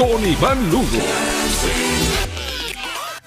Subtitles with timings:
[0.00, 0.86] con Iván Lugo.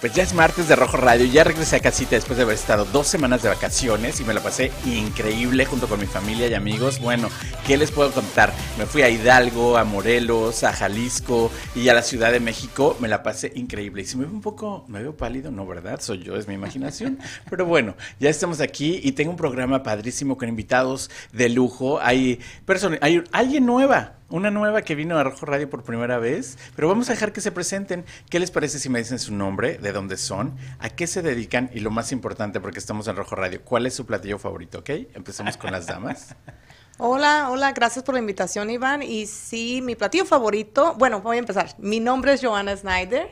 [0.01, 2.83] Pues ya es martes de Rojo Radio, ya regresé a casita después de haber estado
[2.85, 6.99] dos semanas de vacaciones y me la pasé increíble junto con mi familia y amigos.
[6.99, 7.29] Bueno,
[7.67, 8.51] ¿qué les puedo contar?
[8.79, 12.97] Me fui a Hidalgo, a Morelos, a Jalisco y a la Ciudad de México.
[12.99, 14.01] Me la pasé increíble.
[14.01, 16.01] Y si me veo un poco, me veo pálido, no, ¿verdad?
[16.01, 17.19] Soy yo, es mi imaginación.
[17.51, 21.99] Pero bueno, ya estamos aquí y tengo un programa padrísimo con invitados de lujo.
[22.01, 26.57] Hay, personas, hay alguien nueva una nueva que vino a Rojo Radio por primera vez,
[26.75, 28.03] pero vamos a dejar que se presenten.
[28.31, 31.69] ¿Qué les parece si me dicen su nombre, de dónde son, a qué se dedican
[31.71, 34.89] y lo más importante, porque estamos en Rojo Radio, cuál es su platillo favorito, ¿ok?
[35.13, 36.35] Empecemos con las damas.
[36.97, 39.03] Hola, hola, gracias por la invitación, Iván.
[39.03, 41.69] Y sí, mi platillo favorito, bueno, voy a empezar.
[41.77, 43.29] Mi nombre es Joana Snyder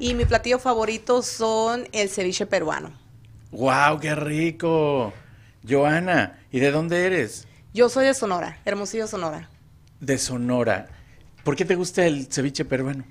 [0.00, 2.92] y mi platillo favorito son el ceviche peruano.
[3.50, 5.12] ¡Wow, qué rico!
[5.68, 7.46] Joana, ¿y de dónde eres?
[7.72, 9.48] Yo soy de Sonora, Hermosillo, Sonora
[10.04, 10.88] de Sonora.
[11.42, 13.04] ¿Por qué te gusta el ceviche peruano?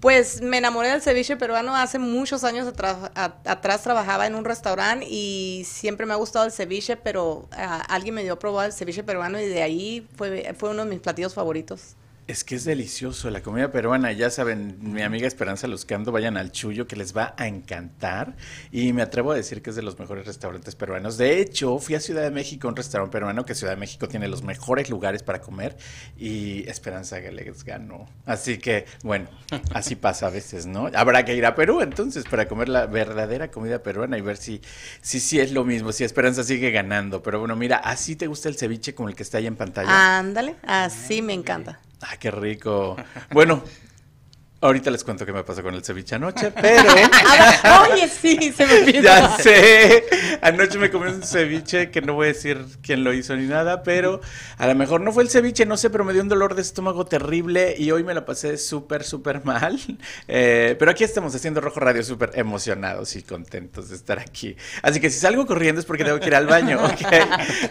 [0.00, 3.82] Pues me enamoré del ceviche peruano hace muchos años atrás.
[3.82, 8.22] trabajaba en un restaurante y siempre me ha gustado el ceviche, pero ah, alguien me
[8.22, 11.96] dio a probar el ceviche peruano y de ahí fue uno de mis platillos favoritos.
[12.26, 14.10] Es que es delicioso la comida peruana.
[14.12, 18.34] Ya saben, mi amiga Esperanza Luzcando, vayan al Chuyo que les va a encantar.
[18.72, 21.18] Y me atrevo a decir que es de los mejores restaurantes peruanos.
[21.18, 24.28] De hecho, fui a Ciudad de México, un restaurante peruano, que Ciudad de México tiene
[24.28, 25.76] los mejores lugares para comer.
[26.16, 28.06] Y Esperanza les ganó.
[28.24, 29.28] Así que, bueno,
[29.74, 30.90] así pasa a veces, ¿no?
[30.94, 34.62] Habrá que ir a Perú entonces para comer la verdadera comida peruana y ver si
[35.00, 37.22] si, si es lo mismo, si Esperanza sigue ganando.
[37.22, 40.18] Pero bueno, mira, ¿así te gusta el ceviche como el que está ahí en pantalla?
[40.18, 41.80] Ándale, así me encanta.
[42.06, 42.96] Ah, qué rico.
[43.30, 43.62] Bueno,
[44.64, 46.90] Ahorita les cuento qué me pasó con el ceviche anoche, pero.
[47.92, 49.02] Oye, sí, se me olvidó.
[49.02, 50.04] Ya sé.
[50.40, 53.82] Anoche me comí un ceviche que no voy a decir quién lo hizo ni nada,
[53.82, 54.22] pero
[54.56, 56.62] a lo mejor no fue el ceviche, no sé, pero me dio un dolor de
[56.62, 59.78] estómago terrible y hoy me la pasé súper, súper mal.
[60.28, 64.56] Eh, pero aquí estamos haciendo Rojo Radio súper emocionados y contentos de estar aquí.
[64.80, 67.06] Así que si salgo corriendo es porque tengo que ir al baño, ¿ok?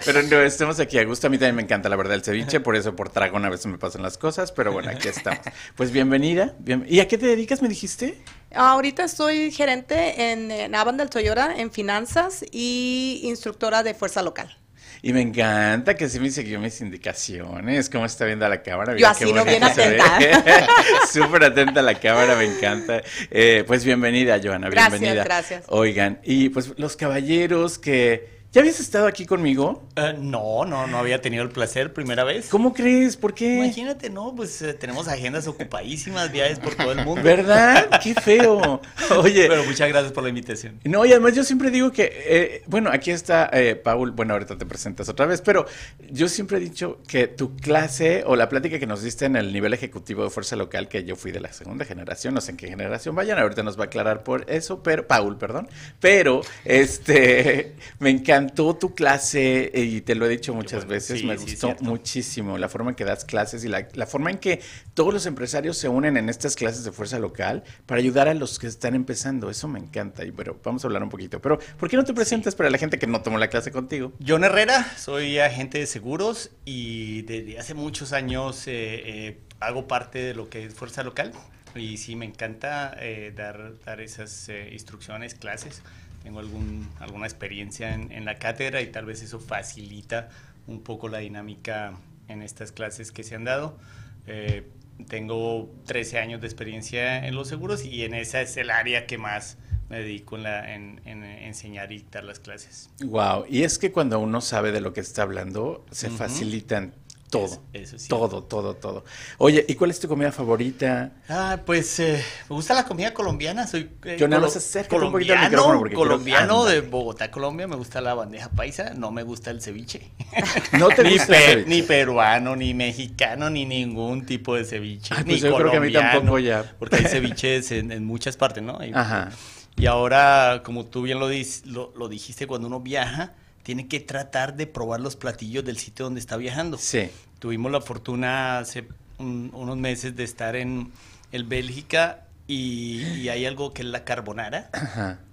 [0.05, 1.25] Pero no, estamos aquí a gusto.
[1.25, 3.65] A mí también me encanta la verdad el ceviche, por eso por trago una vez
[3.65, 5.41] me pasan las cosas, pero bueno, aquí estamos.
[5.75, 6.53] Pues bienvenida.
[6.59, 8.17] bienvenida ¿Y a qué te dedicas, me dijiste?
[8.53, 14.57] Ahorita soy gerente en, en Avan del Toyota en finanzas y instructora de fuerza local.
[15.05, 18.95] Y me encanta que sí me siguió mis indicaciones, cómo está viendo a la cámara.
[18.95, 20.17] Yo así no bien atenta.
[21.11, 23.01] Súper atenta a la cámara, me encanta.
[23.29, 25.13] Eh, pues bienvenida, Joana, bienvenida.
[25.13, 25.65] Gracias, gracias.
[25.67, 29.81] Oigan, y pues los caballeros que ¿Ya habías estado aquí conmigo?
[29.97, 32.49] Uh, no, no, no había tenido el placer, primera vez.
[32.49, 33.17] ¿Cómo crees?
[33.17, 33.55] ¿Por qué?
[33.55, 37.23] Imagínate, no, pues eh, tenemos agendas ocupadísimas, viajes por todo el mundo.
[37.23, 37.89] ¿Verdad?
[38.03, 38.79] Qué feo.
[39.17, 39.47] Oye.
[39.47, 40.79] Pero muchas gracias por la invitación.
[40.83, 44.55] No, y además yo siempre digo que, eh, bueno, aquí está eh, Paul, bueno, ahorita
[44.55, 45.65] te presentas otra vez, pero
[46.11, 49.51] yo siempre he dicho que tu clase o la plática que nos diste en el
[49.51, 52.57] nivel ejecutivo de fuerza local, que yo fui de la segunda generación, no sé en
[52.57, 55.67] qué generación vayan, ahorita nos va a aclarar por eso, pero, Paul, perdón,
[55.99, 61.75] pero, este, me encanta tu clase y te lo he dicho muchas veces, me gustó
[61.81, 64.61] muchísimo la forma en que das clases y la, forma en que
[64.93, 68.59] todos los empresarios se unen en estas clases de fuerza local para ayudar a los
[68.59, 69.49] que están empezando.
[69.49, 70.23] Eso me encanta.
[70.25, 71.41] Y bueno, vamos a hablar un poquito.
[71.41, 74.13] Pero, ¿por qué no te presentas para la gente que no tomó la clase contigo?
[74.25, 78.71] John Herrera, soy agente de seguros y desde hace muchos años eh,
[79.05, 81.31] eh, hago parte de lo que es fuerza local.
[81.75, 85.81] Y sí, me encanta eh, dar, dar esas instrucciones, clases
[86.23, 90.29] tengo algún, alguna experiencia en, la cátedra y tal vez eso facilita
[90.67, 91.93] un poco la dinámica
[92.29, 93.77] en estas clases que se han dado.
[94.25, 94.67] Eh,
[95.07, 99.17] tengo 13 años de experiencia en los seguros y en esa es el área que
[99.17, 99.57] más
[99.89, 102.89] me dedico en, la, en, enseñar y dictar las clases.
[103.03, 106.95] Wow, y es que cuando uno sabe de lo que está hablando, se facilitan
[107.33, 108.07] todo, eso, sí.
[108.07, 109.05] todo, todo, todo.
[109.37, 111.11] Oye, ¿y cuál es tu comida favorita?
[111.27, 113.65] Ah, pues eh, me gusta la comida colombiana.
[113.67, 117.67] Soy eh, Yo nada más colombiano, colombiano de Bogotá, Colombia.
[117.67, 118.93] Me gusta la bandeja paisa.
[118.93, 120.11] No me gusta el ceviche.
[120.79, 121.35] No te ni, gusta
[121.67, 125.15] ni peruano, ni mexicano, ni ningún tipo de ceviche.
[125.23, 126.75] pues yo creo que a mí tampoco ya.
[126.79, 128.79] Porque hay ceviches en, muchas partes, ¿no?
[128.93, 129.29] Ajá.
[129.75, 131.29] Y ahora, como tú bien lo,
[131.65, 133.33] lo, lo dijiste, cuando uno viaja
[133.63, 136.77] tiene que tratar de probar los platillos del sitio donde está viajando.
[136.77, 137.09] Sí.
[137.39, 138.87] Tuvimos la fortuna hace
[139.17, 140.91] unos meses de estar en,
[141.33, 144.69] el Bélgica y, hay algo que es la carbonara.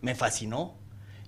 [0.00, 0.75] Me fascinó.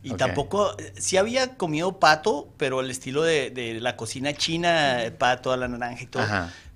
[0.02, 5.56] Y tampoco, sí había comido pato, pero el estilo de, la cocina china, pato a
[5.56, 6.24] la naranja y todo.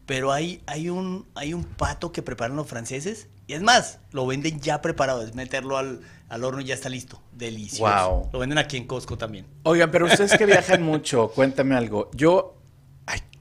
[0.04, 3.26] Pero hay, hay, un, hay un pato que preparan los franceses.
[3.48, 5.22] Y es más, lo venden ya preparado.
[5.22, 7.22] Es meterlo al, horno y ya está listo.
[7.32, 8.28] Delicioso.
[8.32, 9.46] Lo venden aquí en Costco también.
[9.62, 12.10] Oigan, pero ustedes que viajan mucho, cuéntame algo.
[12.14, 12.56] Yo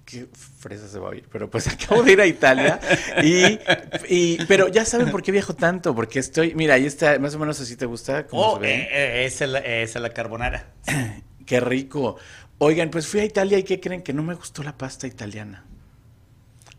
[0.05, 2.79] qué fresa se va a oír, pero pues acabo de ir a Italia
[3.23, 7.39] y, pero ya saben por qué viajo tanto, porque estoy, mira, ahí está, más o
[7.39, 8.27] menos así te gusta.
[8.31, 10.73] oh, eh, eh, esa, es la, carbonara.
[11.45, 12.17] qué rico.
[12.59, 14.01] Oigan, pues fui a Italia y ¿qué creen?
[14.01, 15.65] Que no me gustó la pasta italiana.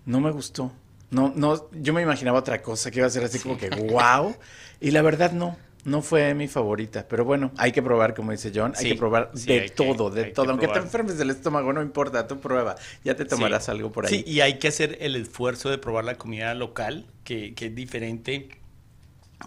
[0.05, 0.73] No me gustó.
[1.11, 4.35] No, no, yo me imaginaba otra cosa que iba a ser así como que wow.
[4.81, 5.57] Y la verdad no
[5.87, 9.31] no fue mi favorita, pero bueno, hay que probar, como dice John, hay que probar
[9.33, 10.51] de todo, de todo.
[10.51, 12.75] Aunque te enfermes del estómago, no importa, tú prueba,
[13.05, 14.11] ya te tomarás algo por ahí.
[14.11, 17.75] Sí, y hay que hacer el esfuerzo de probar la comida local, que, que es
[17.75, 18.49] diferente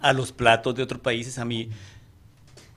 [0.01, 1.39] a los platos de otros países.
[1.39, 1.69] A mí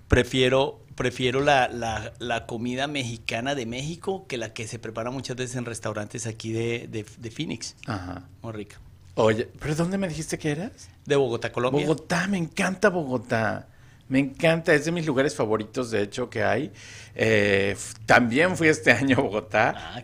[0.09, 5.37] prefiero prefiero la, la, la, comida mexicana de México que la que se prepara muchas
[5.37, 7.77] veces en restaurantes aquí de, de, de Phoenix.
[7.87, 8.29] Ajá.
[8.43, 8.79] Muy rica.
[9.15, 10.89] Oye, ¿pero dónde me dijiste que eras?
[11.05, 11.87] De Bogotá, Colombia.
[11.87, 13.69] Bogotá, me encanta Bogotá.
[14.09, 16.73] Me encanta, es de mis lugares favoritos, de hecho, que hay.
[17.15, 17.77] Eh,
[18.07, 19.75] también fui este año a Bogotá.
[19.77, 20.03] Ah,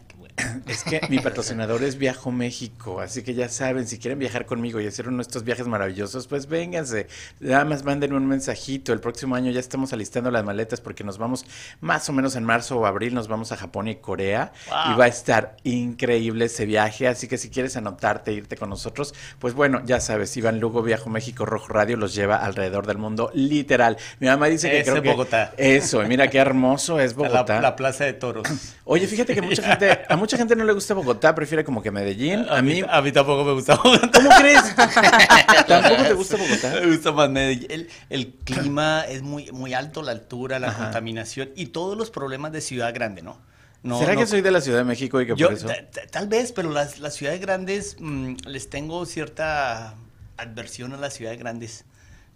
[0.67, 4.81] es que mi patrocinador es Viajo México, así que ya saben, si quieren viajar conmigo
[4.81, 7.06] y hacer uno de estos viajes maravillosos, pues vénganse.
[7.40, 8.93] Nada más manden un mensajito.
[8.93, 11.44] El próximo año ya estamos alistando las maletas porque nos vamos
[11.81, 14.52] más o menos en marzo o abril, nos vamos a Japón y Corea.
[14.67, 17.08] Y va a estar increíble ese viaje.
[17.08, 21.11] Así que si quieres anotarte, irte con nosotros, pues bueno, ya sabes, Iván Lugo, Viajo
[21.11, 23.96] México, Rojo Radio los lleva alrededor del mundo, literal.
[24.20, 25.52] Mi mamá dice que creo que Bogotá.
[25.56, 27.61] Eso, mira qué hermoso es Bogotá.
[27.61, 28.49] La, plaza de toros.
[28.85, 31.91] Oye, fíjate que mucha gente, a mucha gente no le gusta Bogotá, prefiere como que
[31.91, 32.47] Medellín.
[32.49, 34.11] A, mí, a mí tampoco me gusta Bogotá.
[34.13, 34.77] ¿Cómo crees?
[35.67, 36.81] ¿Tampoco te gusta Bogotá?
[36.81, 37.89] Me gusta más Medellín.
[38.11, 42.61] El, clima es muy, muy alto, la altura, la contaminación y todos los problemas de
[42.61, 43.39] ciudad grande, ¿no?
[43.83, 45.69] no ¿Será que soy de la Ciudad de México y que por eso?
[46.11, 49.95] Tal vez, pero las, las ciudades grandes mm, les tengo cierta
[50.37, 51.85] adversión a las ciudades grandes.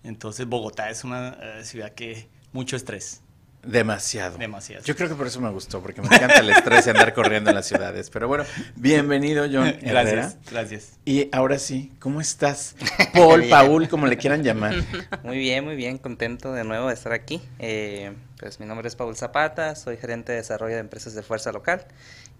[0.04, 3.22] Entonces Bogotá es una eh, ciudad que mucho estrés.
[3.64, 4.38] Demasiado.
[4.38, 4.84] Demasiado.
[4.84, 7.50] Yo creo que por eso me gustó, porque me encanta el estrés y andar corriendo
[7.50, 8.10] en las ciudades.
[8.10, 8.44] Pero bueno,
[8.74, 9.76] bienvenido, John.
[9.82, 10.98] Gracias, gracias.
[11.04, 12.74] Y ahora sí, ¿cómo estás?
[13.14, 14.74] Paul, Paul, como le quieran llamar.
[15.22, 17.40] Muy bien, muy bien, contento de nuevo de estar aquí.
[17.58, 21.52] Eh, pues mi nombre es Paul Zapata, soy gerente de desarrollo de empresas de fuerza
[21.52, 21.86] local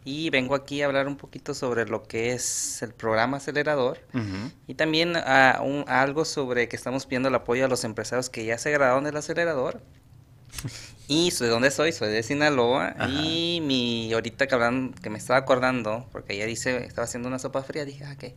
[0.05, 4.01] y vengo aquí a hablar un poquito sobre lo que es el programa acelerador
[4.67, 8.59] y también a, algo sobre que estamos pidiendo el apoyo a los empresarios que ya
[8.59, 9.81] se graduaron del acelerador
[11.09, 12.95] y soy de dónde soy, soy de Sinaloa.
[13.09, 17.39] Y mi, ahorita que hablan, que me estaba acordando, porque ayer dice, estaba haciendo una
[17.39, 18.35] sopa fría, dije, ah, que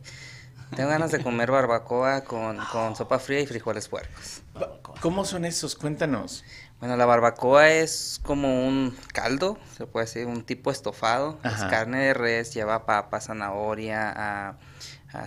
[0.74, 4.42] tengo ganas de comer barbacoa con, con sopa fría y frijoles puercos.
[5.00, 5.76] ¿Cómo son esos?
[5.76, 6.44] Cuéntanos.
[6.80, 11.38] Bueno, la barbacoa es como un caldo, se puede decir, un tipo estofado.
[11.44, 14.56] Es carne de res, lleva papa, zanahoria, a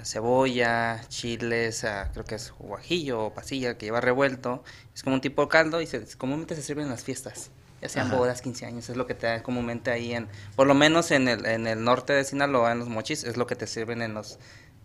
[0.03, 4.63] cebolla, chiles, creo que es guajillo o pasilla que lleva revuelto.
[4.93, 7.51] Es como un tipo de caldo y se, comúnmente se sirve en las fiestas.
[7.81, 10.27] Ya sean bodas, 15 años, es lo que te da comúnmente ahí en,
[10.57, 13.47] por lo menos en el, en el norte de Sinaloa, en los mochis, es lo
[13.47, 14.37] que te sirven en los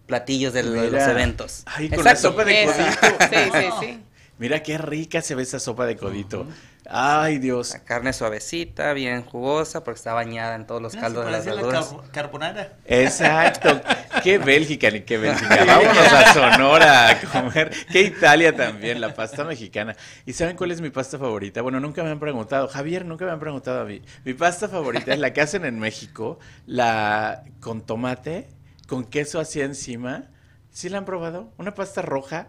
[0.07, 1.65] platillos de, los eventos.
[1.67, 3.25] Ay, con la sopa de codito.
[3.31, 4.05] sí, sí, sí.
[4.39, 6.47] Mira qué rica se ve esa sopa de codito.
[6.89, 7.73] Ay, Dios.
[7.73, 11.93] La carne suavecita, bien jugosa, porque está bañada en todos los caldos de las verduras.
[11.93, 12.77] La carbonara.
[12.85, 13.81] Exacto.
[14.25, 15.65] Qué Bélgica ni qué Bélgica.
[15.67, 17.71] Vámonos a Sonora a comer.
[17.93, 19.95] Qué Italia también, la pasta mexicana.
[20.25, 21.61] ¿Y saben cuál es mi pasta favorita?
[21.61, 22.67] Bueno, nunca me han preguntado.
[22.67, 24.01] Javier, nunca me han preguntado a mí.
[24.25, 28.49] Mi pasta favorita es la que hacen en México, la con tomate,
[28.89, 30.31] con queso así encima.
[30.71, 31.53] ¿Sí la han probado?
[31.59, 32.47] Una pasta roja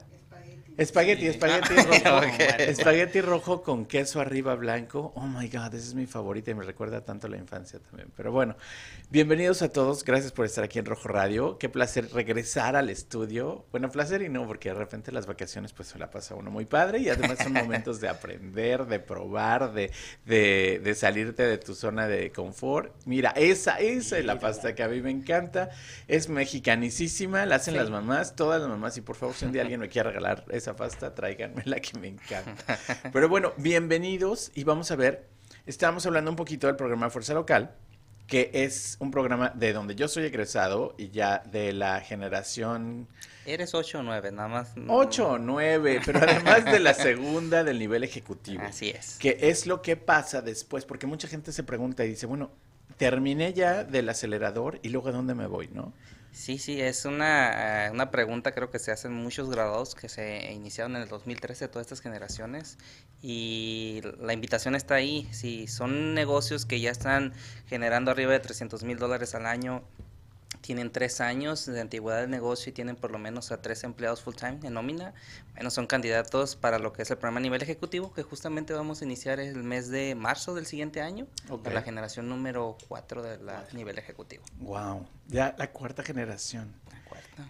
[0.77, 1.73] Espagueti, espagueti
[2.05, 2.37] rojo.
[2.59, 5.13] Espagueti rojo con queso arriba blanco.
[5.15, 8.09] Oh my God, esa es mi favorita y me recuerda tanto a la infancia también.
[8.17, 8.57] Pero bueno,
[9.09, 10.03] bienvenidos a todos.
[10.03, 11.57] Gracias por estar aquí en Rojo Radio.
[11.59, 13.65] Qué placer regresar al estudio.
[13.71, 16.65] Bueno, placer y no, porque de repente las vacaciones pues se la pasa uno muy
[16.65, 19.91] padre y además son momentos de aprender, de probar, de,
[20.25, 22.93] de, de salirte de tu zona de confort.
[23.05, 25.69] Mira, esa, esa es la pasta que a mí me encanta.
[26.09, 28.97] Es mexicanicísima, la hacen las mamás, todas las mamás.
[28.97, 31.99] Y por favor, si un día alguien me quiere regalar esa pasta, tráiganme la que
[31.99, 32.79] me encanta.
[33.13, 35.27] Pero bueno, bienvenidos y vamos a ver,
[35.67, 37.75] estábamos hablando un poquito del programa Fuerza Local,
[38.25, 43.07] que es un programa de donde yo soy egresado y ya de la generación...
[43.45, 44.73] Eres 8 o 9, nada más.
[44.87, 48.63] 8 o 9, pero además de la segunda del nivel ejecutivo.
[48.63, 49.19] Así es.
[49.19, 52.49] Que es lo que pasa después, porque mucha gente se pregunta y dice, bueno,
[52.97, 55.93] terminé ya del acelerador y luego a dónde me voy, ¿no?
[56.35, 60.51] Sí, sí, es una, eh, una pregunta creo que se hacen muchos graduados que se
[60.51, 62.77] iniciaron en el 2013, todas estas generaciones,
[63.21, 65.29] y la invitación está ahí.
[65.31, 67.33] Si son negocios que ya están
[67.67, 69.81] generando arriba de 300 mil dólares al año,
[70.65, 74.23] tienen tres años de antigüedad del negocio y tienen por lo menos a tres empleados
[74.23, 75.13] full time en nómina,
[75.53, 79.01] bueno, son candidatos para lo que es el programa a nivel ejecutivo, que justamente vamos
[79.01, 81.27] a iniciar el mes de marzo del siguiente año,
[81.71, 84.43] la generación número cuatro de la nivel ejecutivo.
[84.59, 86.73] Wow, ya la cuarta generación.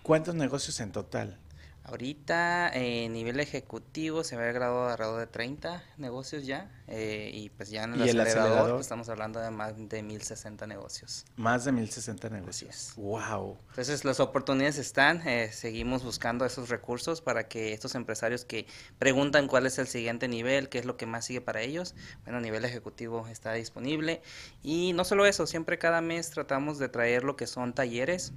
[0.04, 1.40] ¿Cuántos negocios en total?
[1.88, 7.70] Ahorita en nivel ejecutivo se ve graduado alrededor de 30 negocios ya eh, y pues
[7.70, 11.26] ya en el, acelerador, pues, estamos hablando de más de 1060 negocios.
[11.36, 12.94] Más de 1060 negocios.
[12.96, 13.60] Wow.
[13.70, 18.66] Entonces las oportunidades están, eh, seguimos buscando esos recursos para que estos empresarios que
[18.98, 22.42] preguntan cuál es el siguiente nivel, qué es lo que más sigue para ellos, bueno,
[22.42, 24.24] nivel ejecutivo está disponible
[24.64, 28.34] y no solo eso, siempre cada mes tratamos de traer lo que son talleres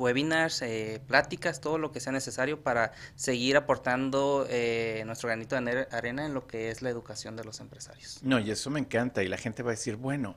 [0.00, 5.86] webinars, eh, pláticas, todo lo que sea necesario para seguir aportando eh, nuestro granito de
[5.90, 8.20] arena en lo que es la educación de los empresarios.
[8.22, 10.36] No, y eso me encanta y la gente va a decir, bueno,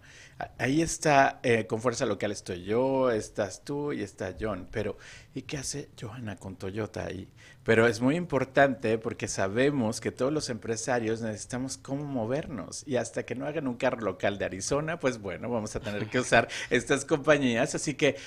[0.58, 4.98] ahí está, eh, con fuerza local estoy yo, estás tú y está John, pero
[5.34, 7.30] ¿y qué hace Johanna con Toyota ahí?
[7.64, 13.24] Pero es muy importante porque sabemos que todos los empresarios necesitamos cómo movernos y hasta
[13.24, 16.50] que no hagan un carro local de Arizona, pues bueno, vamos a tener que usar
[16.70, 18.18] estas compañías, así que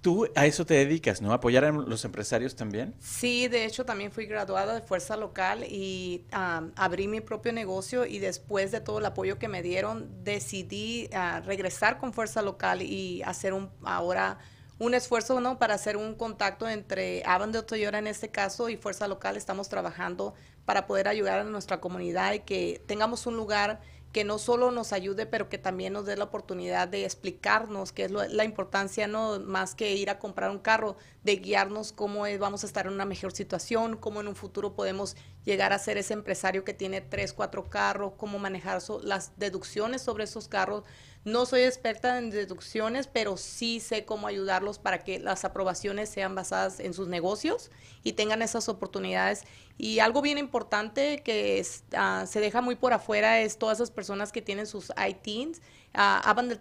[0.00, 1.32] Tú a eso te dedicas, ¿no?
[1.32, 2.94] ¿Apoyar a los empresarios también?
[3.00, 8.18] Sí, de hecho también fui graduada de Fuerza Local y abrí mi propio negocio y
[8.18, 13.22] después de todo el apoyo que me dieron decidí ah, regresar con Fuerza Local y
[13.22, 14.38] hacer un ahora
[14.80, 15.58] un esfuerzo ¿no?
[15.58, 19.36] para hacer un contacto entre Avondale Toyota en este caso y Fuerza Local.
[19.36, 20.32] Estamos trabajando
[20.64, 23.80] para poder ayudar a nuestra comunidad y que tengamos un lugar
[24.12, 28.04] que no solo nos ayude, pero que también nos dé la oportunidad de explicarnos qué
[28.04, 32.64] es la importancia, no más que ir a comprar un carro, de guiarnos cómo vamos
[32.64, 36.14] a estar en una mejor situación, cómo en un futuro podemos llegar a ser ese
[36.14, 40.84] empresario que tiene tres, cuatro carros, cómo manejar las deducciones sobre esos carros.
[41.24, 46.34] No soy experta en deducciones, pero sí sé cómo ayudarlos para que las aprobaciones sean
[46.34, 47.70] basadas en sus negocios
[48.02, 49.44] y tengan esas oportunidades.
[49.80, 51.64] Y algo bien importante que
[51.96, 55.58] ah, se deja muy por afuera es todas esas personas que tienen sus ITINs.
[55.58, 55.62] Uh,
[55.94, 56.58] ah, Avan del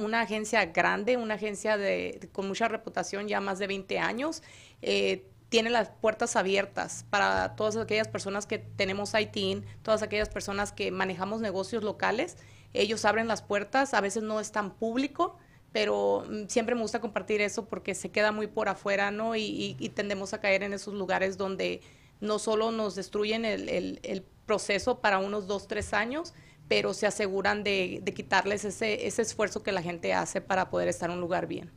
[0.00, 4.42] una agencia grande, una agencia de, con mucha reputación, ya más de 20 años.
[4.80, 10.72] Eh, tiene las puertas abiertas para todas aquellas personas que tenemos ITIN, todas aquellas personas
[10.72, 12.38] que manejamos negocios locales
[12.74, 15.36] ellos abren las puertas, a veces no es tan público,
[15.72, 19.36] pero mm, siempre me gusta compartir eso porque se queda muy por afuera, ¿no?
[19.36, 21.80] Y, tendemos a caer en esos lugares donde
[22.22, 26.34] no solo nos destruyen el, proceso para unos dos, tres años,
[26.68, 31.10] pero se aseguran de, quitarles ese, ese esfuerzo que la gente hace para poder estar
[31.10, 31.70] en un lugar bien.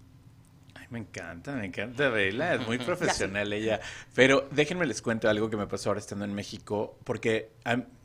[0.74, 3.80] Ay, me encanta, me encanta verla, es muy profesional ella.
[4.14, 7.52] Pero déjenme les cuento algo que me pasó ahora estando en México, porque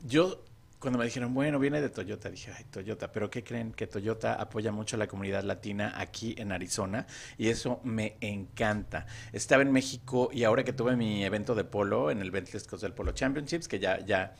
[0.03, 0.43] yo
[0.81, 3.71] cuando me dijeron, bueno, viene de Toyota, dije, ay, Toyota, pero ¿qué creen?
[3.71, 7.05] Que Toyota apoya mucho a la comunidad latina aquí en Arizona
[7.37, 9.05] y eso me encanta.
[9.31, 12.93] Estaba en México y ahora que tuve mi evento de polo en el Bentley del
[12.93, 14.33] Polo Championships, que ya, ya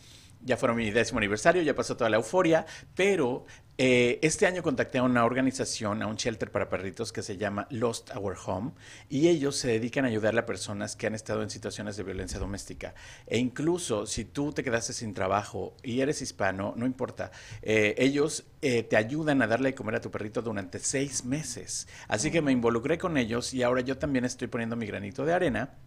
[0.43, 3.45] ya fueron mi décimo aniversario, ya pasó toda la euforia, pero
[3.83, 7.65] eh, este año contacté a una organización, a un shelter para perritos que se llama
[7.71, 8.73] Lost Our Home,
[9.09, 12.37] y ellos se dedican a ayudarle a personas que han estado en situaciones de violencia
[12.37, 12.93] doméstica.
[13.25, 17.31] E incluso si tú te quedaste sin trabajo y eres hispano, no importa,
[17.63, 21.87] eh, ellos eh, te ayudan a darle de comer a tu perrito durante seis meses.
[22.07, 25.33] Así que me involucré con ellos y ahora yo también estoy poniendo mi granito de
[25.33, 25.79] arena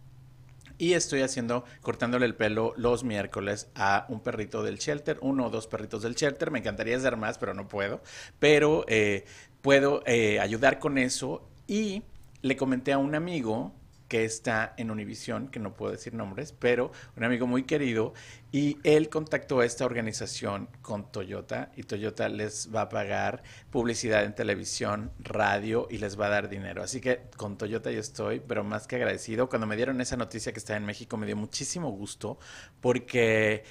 [0.77, 5.49] y estoy haciendo, cortándole el pelo los miércoles a un perrito del shelter, uno o
[5.49, 6.51] dos perritos del shelter.
[6.51, 8.01] Me encantaría hacer más, pero no puedo.
[8.39, 9.25] Pero eh,
[9.61, 11.47] puedo eh, ayudar con eso.
[11.67, 12.03] Y
[12.41, 13.73] le comenté a un amigo
[14.07, 18.13] que está en Univisión, que no puedo decir nombres, pero un amigo muy querido,
[18.51, 24.23] y él contactó a esta organización con Toyota y Toyota les va a pagar publicidad
[24.23, 26.81] en televisión, radio y les va a dar dinero.
[26.81, 29.49] Así que con Toyota yo estoy, pero más que agradecido.
[29.49, 32.39] Cuando me dieron esa noticia que está en México me dio muchísimo gusto
[32.79, 33.65] porque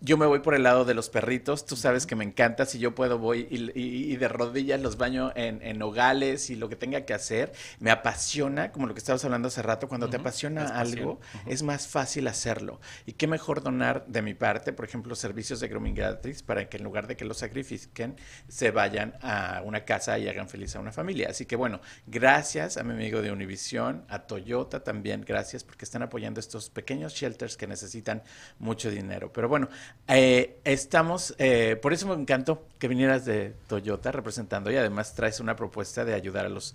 [0.00, 2.78] yo me voy por el lado de los perritos, tú sabes que me encanta, si
[2.78, 7.02] yo puedo voy y, de rodillas los baño en, en, nogales y lo que tenga
[7.02, 11.20] que hacer, me apasiona, como lo que estabas hablando hace rato, cuando te apasiona algo,
[11.46, 12.80] es más fácil hacerlo.
[13.06, 16.76] Y qué mejor donar de mi parte, por ejemplo, servicios de grooming gratis para que
[16.76, 18.16] en lugar de que los sacrifiquen,
[18.48, 21.28] se vayan a una casa y hagan feliz a una familia.
[21.30, 26.02] Así que bueno, gracias a mi amigo de Univision, a Toyota también, gracias porque están
[26.02, 28.22] apoyando estos pequeños shelters que necesitan
[28.58, 29.32] mucho dinero.
[29.32, 29.68] Pero bueno,
[30.08, 35.40] eh, estamos, eh, por eso me encantó que vinieras de Toyota representando y además traes
[35.40, 36.74] una propuesta de ayudar a los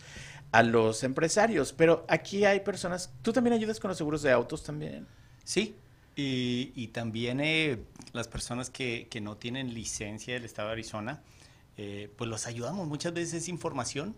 [0.53, 1.73] a los empresarios.
[1.73, 5.05] Pero aquí hay personas, ¿tú también ayudas con los seguros de autos también?
[5.43, 5.75] Sí,
[6.15, 7.79] y, y también eh,
[8.13, 11.21] las personas que, que, no tienen licencia del Estado de Arizona,
[11.75, 12.87] eh, pues los ayudamos.
[12.87, 14.15] Muchas veces es información,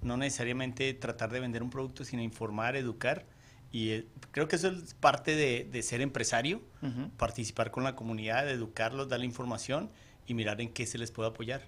[0.00, 3.26] no necesariamente tratar de vender un producto, sino informar, educar.
[3.74, 7.10] Y eh, creo que eso es parte de, de ser empresario, uh -huh.
[7.16, 9.90] participar con la comunidad, educarlos, darle información
[10.28, 11.62] y mirar en qué se les puede apoyar.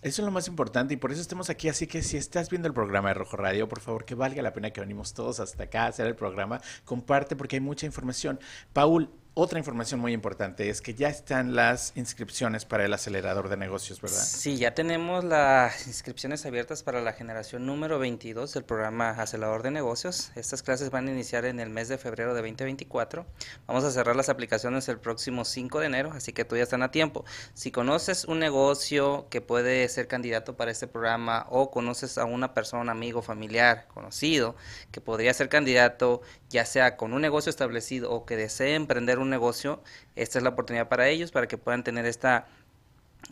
[0.00, 1.68] Eso es lo más importante y por eso estamos aquí.
[1.68, 4.52] Así que si estás viendo el programa de Rojo Radio, por favor, que valga la
[4.52, 6.60] pena que venimos todos hasta acá a hacer el programa.
[6.84, 8.38] Comparte porque hay mucha información.
[8.72, 13.56] Paul, otra información muy importante es que ya están las inscripciones para el acelerador de
[13.56, 14.18] negocios, ¿verdad?
[14.22, 19.70] Sí, ya tenemos las inscripciones abiertas para la generación número 22 del programa Acelerador de
[19.70, 20.32] Negocios.
[20.34, 23.24] Estas clases van a iniciar en el mes de febrero de 2024.
[23.66, 26.82] Vamos a cerrar las aplicaciones el próximo 5 de enero, así que tú ya están
[26.82, 27.24] a tiempo.
[27.54, 32.52] Si conoces un negocio que puede ser candidato para este programa o conoces a una
[32.52, 34.56] persona, amigo, familiar, conocido,
[34.90, 36.20] que podría ser candidato,
[36.50, 39.82] ya sea con un negocio establecido o que desee emprender un negocio,
[40.16, 42.46] esta es la oportunidad para ellos, para que puedan tener esta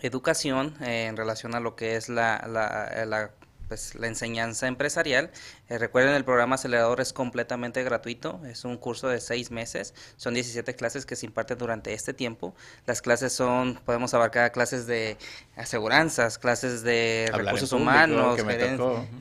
[0.01, 3.31] educación eh, en relación a lo que es la, la, la
[3.69, 5.31] pues, la enseñanza empresarial.
[5.71, 10.35] Eh, recuerden, el programa acelerador es completamente gratuito, es un curso de seis meses, son
[10.35, 12.57] 17 clases que se imparten durante este tiempo.
[12.87, 15.17] Las clases son, podemos abarcar clases de
[15.55, 18.41] aseguranzas, clases de Hablar recursos público, humanos,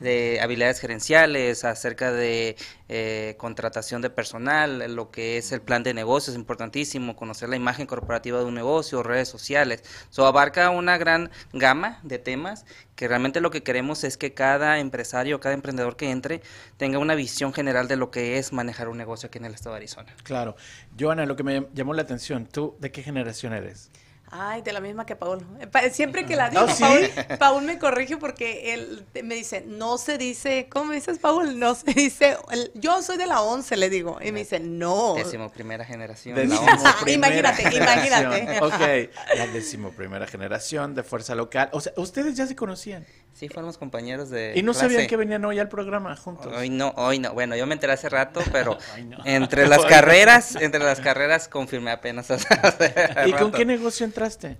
[0.00, 2.56] de habilidades gerenciales, acerca de
[2.88, 7.86] eh, contratación de personal, lo que es el plan de negocios, importantísimo, conocer la imagen
[7.86, 9.84] corporativa de un negocio, redes sociales.
[10.08, 12.64] So, abarca una gran gama de temas
[12.96, 16.39] que realmente lo que queremos es que cada empresario, cada emprendedor que entre
[16.76, 19.74] tenga una visión general de lo que es manejar un negocio aquí en el estado
[19.74, 20.14] de Arizona.
[20.22, 20.56] Claro.
[20.98, 23.90] Joana, lo que me llamó la atención, ¿tú de qué generación eres?
[24.32, 25.44] Ay, de la misma que Paul.
[25.58, 26.84] Eh, Siempre que la digo, ¿Ah, sí?
[26.84, 31.58] Paul, Paul me corrige porque él me dice, no se dice, ¿cómo dices, Paul?
[31.58, 34.20] No se dice, el- yo soy de la 11, le digo.
[34.22, 35.14] Y me dice, no.
[35.16, 36.36] Décimo primera generación.
[36.36, 36.60] Décimo
[37.02, 38.22] primera Imagínate, generación.
[38.22, 38.60] imagínate.
[38.64, 41.68] Ok, la decimoprimera generación de Fuerza Local.
[41.72, 43.04] O sea, ustedes ya se conocían.
[43.32, 44.88] Sí, fuimos compañeros de Y no clase.
[44.88, 46.52] sabían que venían hoy al programa juntos.
[46.54, 47.32] Hoy no, hoy no.
[47.32, 49.18] Bueno, yo me enteré hace rato, pero Ay, no.
[49.24, 52.46] entre las carreras, entre las carreras confirmé apenas hace
[53.26, 54.58] ¿Y con qué negocio entraste?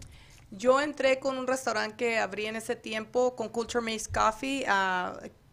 [0.51, 4.65] Yo entré con un restaurante que abrí en ese tiempo, con Culture Maze Coffee.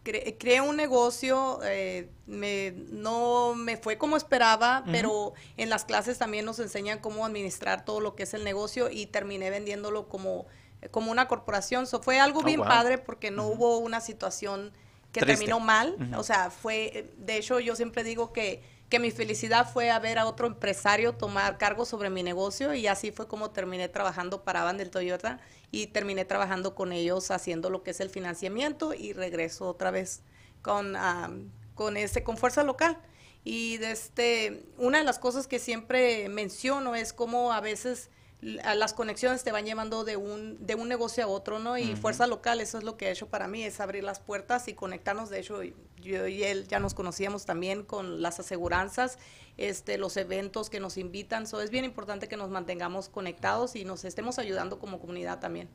[0.04, 6.18] cre- creé un negocio, eh, me, no me fue como esperaba, pero en las clases
[6.18, 10.46] también nos enseñan cómo administrar todo lo que es el negocio y terminé vendiéndolo como,
[10.90, 11.86] como una corporación.
[11.86, 12.68] So, fue algo Oh, bien wow.
[12.68, 14.72] padre porque no hubo una situación
[15.12, 15.44] que Triste.
[15.44, 15.96] terminó mal.
[16.16, 20.18] O sea, fue, de hecho, yo siempre digo que, que mi felicidad fue a ver
[20.18, 24.64] a otro empresario tomar cargo sobre mi negocio y así fue como terminé trabajando para
[24.64, 29.68] Van Toyota y terminé trabajando con ellos haciendo lo que es el financiamiento y regreso
[29.68, 30.22] otra vez
[30.62, 32.98] con, am, con este, con fuerza local.
[33.44, 38.94] Y de este, una de las cosas que siempre menciono es cómo a veces las
[38.94, 41.76] conexiones te van llevando de un, de un negocio a otro, ¿no?
[41.76, 44.68] Y fuerza local, eso es lo que he hecho para mí, es abrir las puertas
[44.68, 45.28] y conectarnos.
[45.28, 49.18] De hecho, yo y él ya nos conocíamos también con las aseguranzas,
[49.56, 51.48] este, los eventos que nos invitan.
[51.48, 55.68] So, es bien importante que nos mantengamos conectados y nos estemos ayudando como comunidad también.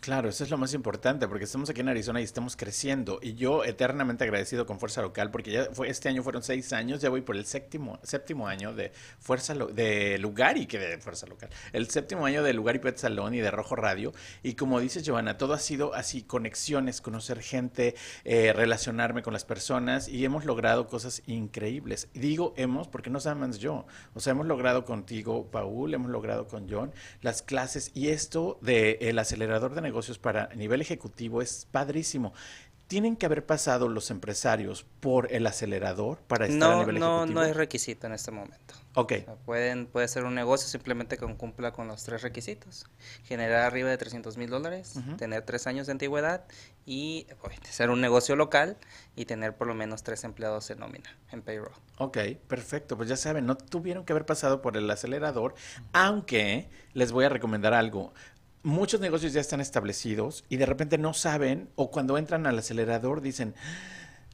[0.00, 3.18] Claro, eso es lo más importante, porque estamos aquí en Arizona y estamos creciendo.
[3.22, 7.02] Y yo eternamente agradecido con Fuerza Local, porque ya fue, este año fueron seis años,
[7.02, 11.26] ya voy por el séptimo, séptimo año de Fuerza de Lugar y que de Fuerza
[11.26, 11.50] Local.
[11.74, 14.14] El séptimo año de Lugar y Pet Salón y de Rojo Radio.
[14.42, 19.44] Y como dice Giovanna, todo ha sido así, conexiones, conocer gente, eh, relacionarme con las
[19.44, 22.08] personas y hemos logrado cosas increíbles.
[22.14, 23.84] Digo hemos porque no sabes yo.
[24.14, 28.96] O sea, hemos logrado contigo, Paul, hemos logrado con John las clases y esto de
[29.02, 32.32] el acelerador de negocios para nivel ejecutivo es padrísimo.
[32.86, 37.18] Tienen que haber pasado los empresarios por el acelerador para estar a No, nivel no,
[37.18, 37.40] ejecutivo.
[37.40, 38.74] no es requisito en este momento.
[38.96, 42.86] Ok, O sea, pueden, puede ser un negocio simplemente que cumpla con los tres requisitos.
[43.22, 46.46] Generar arriba de 300 mil dólares, tener tres años de antigüedad
[46.84, 47.28] y
[47.70, 48.76] ser un negocio local
[49.14, 51.70] y tener por lo menos tres empleados en nómina, en payroll.
[51.98, 52.96] ok, perfecto.
[52.96, 55.54] Pues ya saben, no tuvieron que haber pasado por el acelerador,
[55.92, 58.12] aunque les voy a recomendar algo.
[58.62, 63.22] Muchos negocios ya están establecidos y de repente no saben o cuando entran al acelerador
[63.22, 63.54] dicen,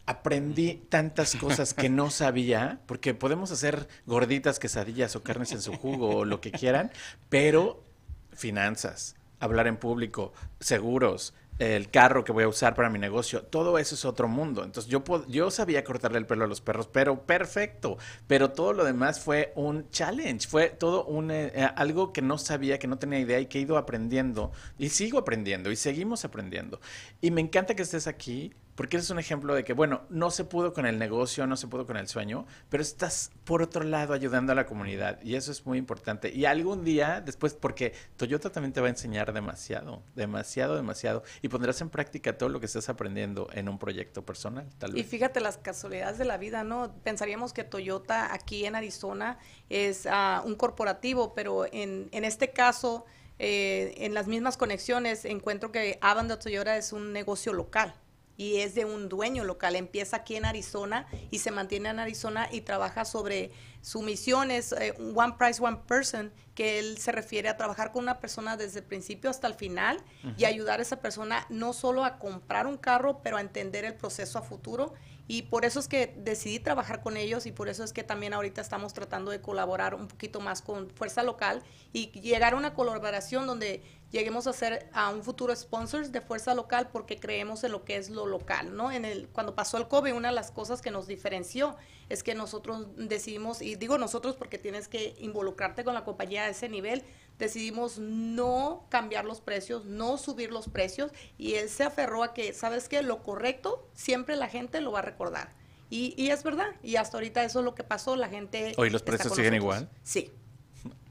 [0.07, 5.77] aprendí tantas cosas que no sabía, porque podemos hacer gorditas, quesadillas o carnes en su
[5.77, 6.91] jugo o lo que quieran,
[7.29, 7.85] pero
[8.33, 13.79] finanzas, hablar en público, seguros, el carro que voy a usar para mi negocio, todo
[13.79, 14.65] eso es otro mundo.
[14.65, 17.99] Entonces yo, yo sabía cortarle el pelo a los perros, pero perfecto.
[18.27, 22.39] Pero todo lo demás fue un challenge, fue todo un, eh, eh, algo que no
[22.39, 26.25] sabía, que no tenía idea y que he ido aprendiendo y sigo aprendiendo y seguimos
[26.25, 26.81] aprendiendo.
[27.21, 30.45] Y me encanta que estés aquí porque eres un ejemplo de que, bueno, no se
[30.45, 34.13] pudo con el negocio, no se pudo con el sueño, pero estás por otro lado
[34.13, 36.33] ayudando a la comunidad y eso es muy importante.
[36.33, 41.49] Y algún día, después, porque Toyota también te va a enseñar demasiado, demasiado, demasiado, y
[41.49, 45.01] pondrás en práctica todo lo que estás aprendiendo en un proyecto personal, tal vez.
[45.01, 46.95] Y fíjate las casualidades de la vida, ¿no?
[47.03, 49.39] Pensaríamos que Toyota aquí en Arizona
[49.71, 53.07] es uh, un corporativo, pero en, en este caso
[53.39, 57.95] eh, en las mismas conexiones encuentro que Avanda Toyota es un negocio local
[58.37, 59.77] y es de un dueño local.
[59.77, 64.73] Empieza aquí en Arizona y se mantiene en Arizona y trabaja sobre su misión es
[64.73, 68.81] eh, One Price, One Person, que él se refiere a trabajar con una persona desde
[68.81, 70.03] el principio hasta el final
[70.37, 73.95] y ayudar a esa persona no solo a comprar un carro, pero a entender el
[73.95, 74.95] proceso a futuro
[75.29, 78.33] y por eso es que decidí trabajar con ellos y por eso es que también
[78.33, 81.63] ahorita estamos tratando de colaborar un poquito más con Fuerza Local
[81.93, 86.55] y llegar a una colaboración donde lleguemos a ser a un futuro sponsors de Fuerza
[86.55, 88.93] Local porque creemos en lo que es lo local, ¿no?
[88.93, 91.77] En el cuando pasó el COVID, una de las cosas que nos diferenció
[92.09, 96.49] es que nosotros decidimos y digo nosotros porque tienes que involucrarte con la compañía a
[96.49, 97.03] ese nivel,
[97.39, 102.53] decidimos no cambiar los precios, no subir los precios y él se aferró a que,
[102.53, 103.03] ¿sabes qué?
[103.03, 105.53] Lo correcto siempre la gente lo va a recordar.
[105.89, 108.73] Y, y es verdad, y hasta ahorita eso es lo que pasó, la gente...
[108.77, 109.89] ¿Hoy los precios siguen igual?
[110.03, 110.33] Sí.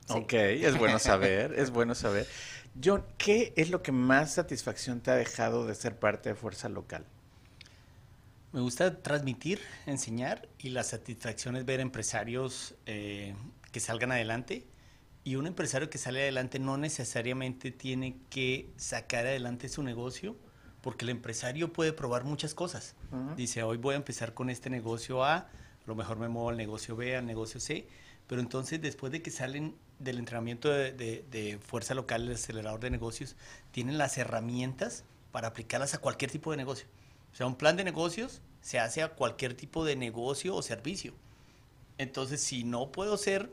[0.07, 2.27] Ok, es bueno saber, es bueno saber.
[2.83, 6.69] John, ¿qué es lo que más satisfacción te ha dejado de ser parte de Fuerza
[6.69, 7.05] Local?
[8.51, 13.33] Me gusta transmitir, enseñar y la satisfacción es ver empresarios eh,
[13.71, 14.65] que salgan adelante
[15.25, 20.38] y un empresario que sale adelante no necesariamente tiene que sacar adelante su negocio,
[20.81, 22.95] porque el empresario puede probar muchas cosas.
[23.35, 25.49] Dice, hoy voy a empezar con este negocio A, a
[25.88, 27.88] lo mejor me muevo al negocio B, al negocio C,
[28.27, 32.91] pero entonces después de que salen del entrenamiento de, de fuerza local, el acelerador de
[32.91, 33.35] negocios,
[33.71, 36.85] tienen las herramientas para aplicarlas a cualquier tipo de negocio.
[37.33, 41.15] O sea, un plan de negocios se hace a cualquier tipo de negocio o servicio.
[41.97, 43.49] Entonces, si no puedo ser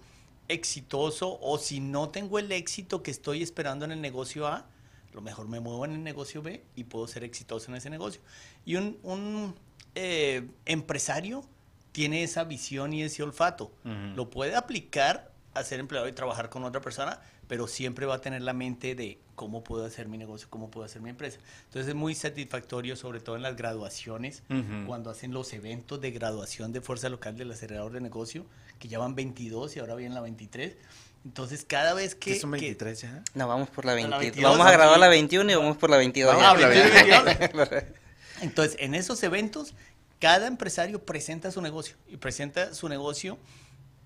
[0.49, 4.67] exitoso o si no tengo el éxito que estoy esperando en el negocio A,
[5.15, 8.21] lo mejor me muevo en el negocio B y puedo ser exitoso en ese negocio.
[8.65, 9.55] Y un,
[9.95, 11.45] eh, empresario
[11.93, 13.71] tiene esa visión y ese olfato.
[13.85, 17.21] Lo puede aplicar a ser empleado y trabajar con otra persona,
[17.53, 20.87] pero siempre va a tener la mente de cómo puedo hacer mi negocio, cómo puedo
[20.87, 21.37] hacer mi empresa.
[21.67, 24.43] Entonces es muy satisfactorio, sobre todo en las graduaciones,
[24.87, 28.47] cuando hacen los eventos de graduación de fuerza local del acelerador de negocio,
[28.79, 30.77] que ya van 22 y ahora viene la 23.
[31.27, 32.33] Entonces, cada vez que...
[32.33, 33.23] ¿Qué son 23 ya?
[33.35, 34.43] No, vamos por la 22.
[34.43, 36.35] Vamos a grabar la 21 y vamos por la 22.
[36.35, 37.23] Vamos ya.
[37.23, 37.69] la 22.
[38.41, 39.75] Entonces, en esos eventos,
[40.21, 43.37] cada empresario presenta su negocio y presenta su negocio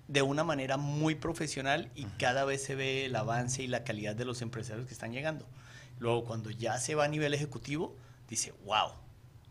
[0.07, 4.15] de una manera muy profesional y cada vez se ve el avance y la calidad
[4.15, 5.45] de los empresarios que están llegando.
[5.99, 7.95] Luego, cuando ya se va a nivel ejecutivo,
[8.29, 8.91] dice, wow,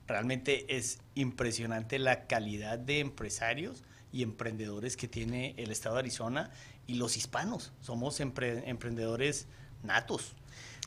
[0.07, 6.51] realmente es impresionante la calidad de empresarios y emprendedores que tiene el estado de Arizona
[6.87, 7.73] y los hispanos.
[7.81, 9.47] Somos emprendedores
[9.83, 10.35] natos.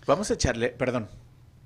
[0.08, 1.10] Vamos a echarle, perdón,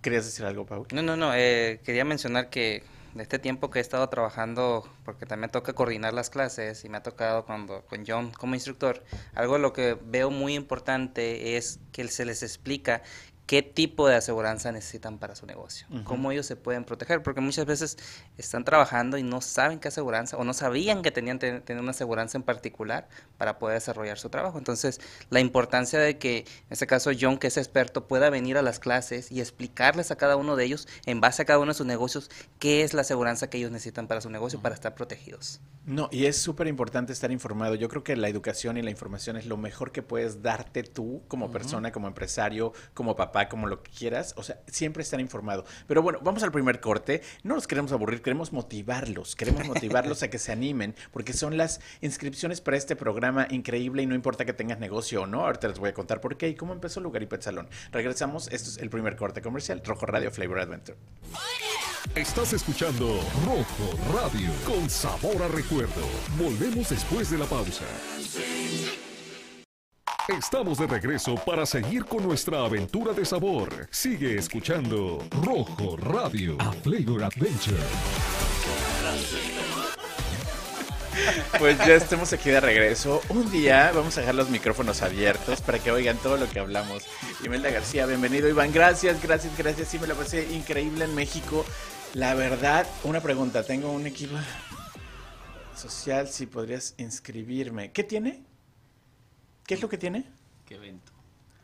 [0.02, 0.86] ¿querías decir algo, Pau?
[0.92, 5.26] No, no, no, eh, quería mencionar que de este tiempo que he estado trabajando, porque
[5.26, 9.04] también toca coordinar las clases y me ha tocado cuando con John como instructor,
[9.36, 13.04] algo lo que veo muy importante es que se les explica
[13.46, 17.66] qué tipo de aseguranza necesitan para su negocio, cómo ellos se pueden proteger, porque muchas
[17.66, 17.98] veces
[18.38, 21.92] están trabajando y no saben qué aseguranza o no sabían que tenían que tener una
[21.92, 24.58] aseguranza en particular para poder desarrollar su trabajo.
[24.58, 28.62] Entonces, la importancia de que, en este caso, John, que es experto, pueda venir a
[28.62, 31.78] las clases y explicarles a cada uno de ellos, en base a cada uno de
[31.78, 35.60] sus negocios, qué es la aseguranza que ellos necesitan para su negocio para estar protegidos.
[35.86, 37.76] No, y es súper importante estar informado.
[37.76, 41.24] Yo creo que la educación y la información es lo mejor que puedes darte tú
[41.28, 45.66] como persona, como empresario, como papá como lo que quieras, o sea, siempre estar informado.
[45.88, 47.22] Pero bueno, vamos al primer corte.
[47.44, 51.82] No nos queremos aburrir, queremos motivarlos, queremos motivarlos a que se animen, porque son las
[52.02, 55.46] inscripciones para este programa increíble y no importa que tengas negocio o no.
[55.46, 57.68] Ahorita les voy a contar por qué y cómo empezó Lugar y Pet Salón.
[57.92, 60.98] Regresamos, esto es el primer corte comercial, Rojo Radio Flavor Adventure.
[62.16, 66.08] Estás escuchando Rojo Radio con sabor a recuerdo.
[66.38, 67.86] Volvemos después de la pausa.
[70.30, 73.90] Estamos de regreso para seguir con nuestra aventura de sabor.
[73.92, 77.84] Sigue escuchando Rojo Radio, a Flavor Adventure.
[81.60, 83.22] Pues ya estamos aquí de regreso.
[83.28, 87.04] Un día vamos a dejar los micrófonos abiertos para que oigan todo lo que hablamos.
[87.44, 88.48] Imelda García, bienvenido.
[88.48, 89.90] Iván, gracias, gracias, gracias.
[89.90, 91.66] Sí, me la pasé increíble en México.
[92.14, 93.64] La verdad, una pregunta.
[93.64, 94.38] Tengo un equipo
[95.76, 97.92] social, si podrías inscribirme.
[97.92, 98.53] ¿Qué tiene?
[99.66, 100.26] ¿Qué es lo que tiene?
[100.66, 101.13] ¿Qué evento?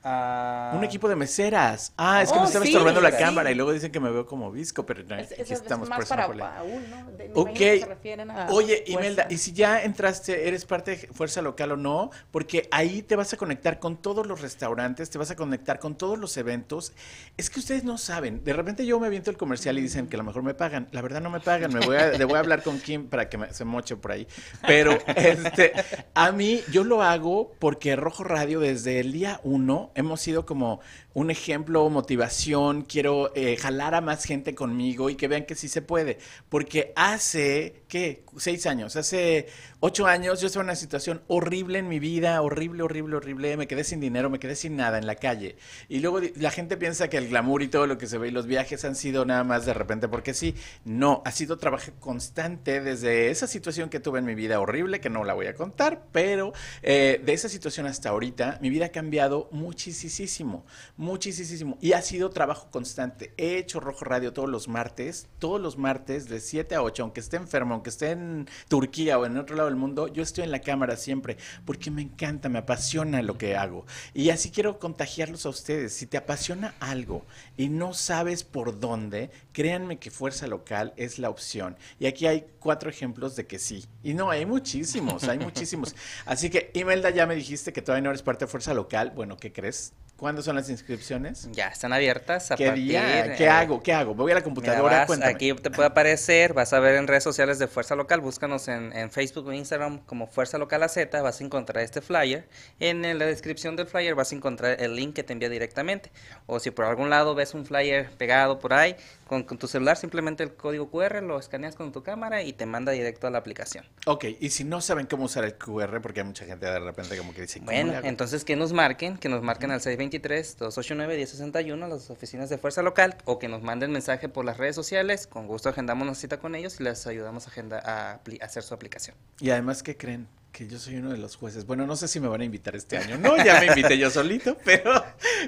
[0.04, 1.94] Un equipo de meseras.
[1.98, 3.18] Ah, es que Oh, me estaba sí, estorbando la sí.
[3.18, 5.62] cámara y luego dicen que me veo como visco, pero no, Es, aquí es- es
[5.62, 7.12] estamos más por eso para Paul, ¿no?
[7.12, 7.50] De- Ok.
[7.50, 8.92] imagino que se refieren a Oye, fuerza.
[8.92, 13.16] Imelda, y si ya entraste, eres parte de Fuerza Local o no, porque ahí te
[13.18, 16.94] vas a conectar con todos los restaurantes, te vas a conectar con todos los eventos.
[17.38, 20.16] Es que ustedes no saben, de repente yo me aviento el comercial y dicen que
[20.16, 20.88] a lo mejor me pagan.
[20.92, 23.28] La verdad no me pagan, me voy a, le voy a hablar con Kim para
[23.30, 24.28] que me- se moche por ahí.
[24.66, 25.74] Pero este,
[26.14, 30.80] a mí yo lo hago porque Rojo Radio desde el día uno hemos sido como
[31.14, 35.68] un ejemplo, motivación, quiero eh, jalar a más gente conmigo y que vean que sí
[35.68, 36.18] se puede.
[36.50, 38.24] Porque hace, ¿qué?
[38.38, 39.48] Seis años, hace
[39.80, 43.58] ocho años yo estaba en una situación horrible en mi vida, horrible, horrible, horrible.
[43.58, 45.58] Me quedé sin dinero, me quedé sin nada en la calle.
[45.88, 48.32] Y luego la gente piensa que el glamour y todo lo que se ve y
[48.32, 50.56] los viajes han sido nada más de repente porque sí.
[50.86, 55.10] No, ha sido trabajo constante desde esa situación que tuve en mi vida horrible, que
[55.10, 58.90] no la voy a contar, pero eh, de esa situación hasta ahorita, mi vida ha
[58.90, 60.66] cambiado muchísimo,
[60.98, 61.78] muchísimo.
[61.80, 63.34] Y ha sido trabajo constante.
[63.38, 67.22] He hecho Rojo Radio todos los martes, todos los martes de 7 a 8, aunque
[67.22, 70.52] esté enfermo, aunque esté en Turquía o en otro lado del mundo, yo estoy en
[70.52, 73.86] la cámara siempre, porque me encanta, me apasiona lo que hago.
[74.14, 75.94] Y así quiero contagiarlos a ustedes.
[75.94, 81.30] Si te apasiona algo y no sabes por dónde, créanme que Fuerza Local es la
[81.30, 81.78] opción.
[82.00, 83.86] Y aquí hay cuatro ejemplos de que sí.
[84.04, 85.96] Y no, hay muchísimos, hay muchísimos.
[86.26, 89.12] Así que, Imelda, ya me dijiste que todavía no eres parte de Fuerza Local.
[89.16, 89.69] Bueno, ¿qué crees?
[89.70, 91.48] Juárez ¿Cuándo son las inscripciones?
[91.54, 93.36] Ya están abiertas a ¿Qué partir, día?
[93.38, 93.82] ¿Qué eh, hago?
[93.82, 94.14] ¿Qué hago?
[94.14, 97.58] Voy a la computadora, vas- aquí te puede aparecer, vas a ver en redes sociales
[97.58, 101.44] de Fuerza Local, búscanos en, en Facebook o Instagram como Fuerza Local AZ, vas a
[101.46, 102.50] encontrar este flyer.
[102.82, 106.12] En la descripción del flyer vas a encontrar el link que te envía directamente.
[106.48, 109.96] O si por algún lado ves un flyer pegado por ahí, con, con tu celular
[109.96, 113.38] simplemente el código QR lo escaneas con tu cámara y te manda directo a la
[113.38, 113.86] aplicación.
[114.06, 117.18] Ok, y si no saben cómo usar el QR, porque hay mucha gente de repente
[117.18, 119.80] como que dice, ¿cómo Bueno, entonces que nos marquen, que nos marquen al
[120.10, 125.28] 623-289-1061 las oficinas de Fuerza Local o que nos manden mensaje por las redes sociales.
[125.28, 128.64] Con gusto agendamos una cita con ellos y les ayudamos a, agenda- a a hacer
[128.64, 129.16] su aplicación.
[129.40, 130.28] Y además, ¿qué creen?
[130.52, 131.66] Que yo soy uno de los jueces.
[131.66, 133.18] Bueno, no sé si me van a invitar este año.
[133.18, 134.92] No, ya me invité yo solito, pero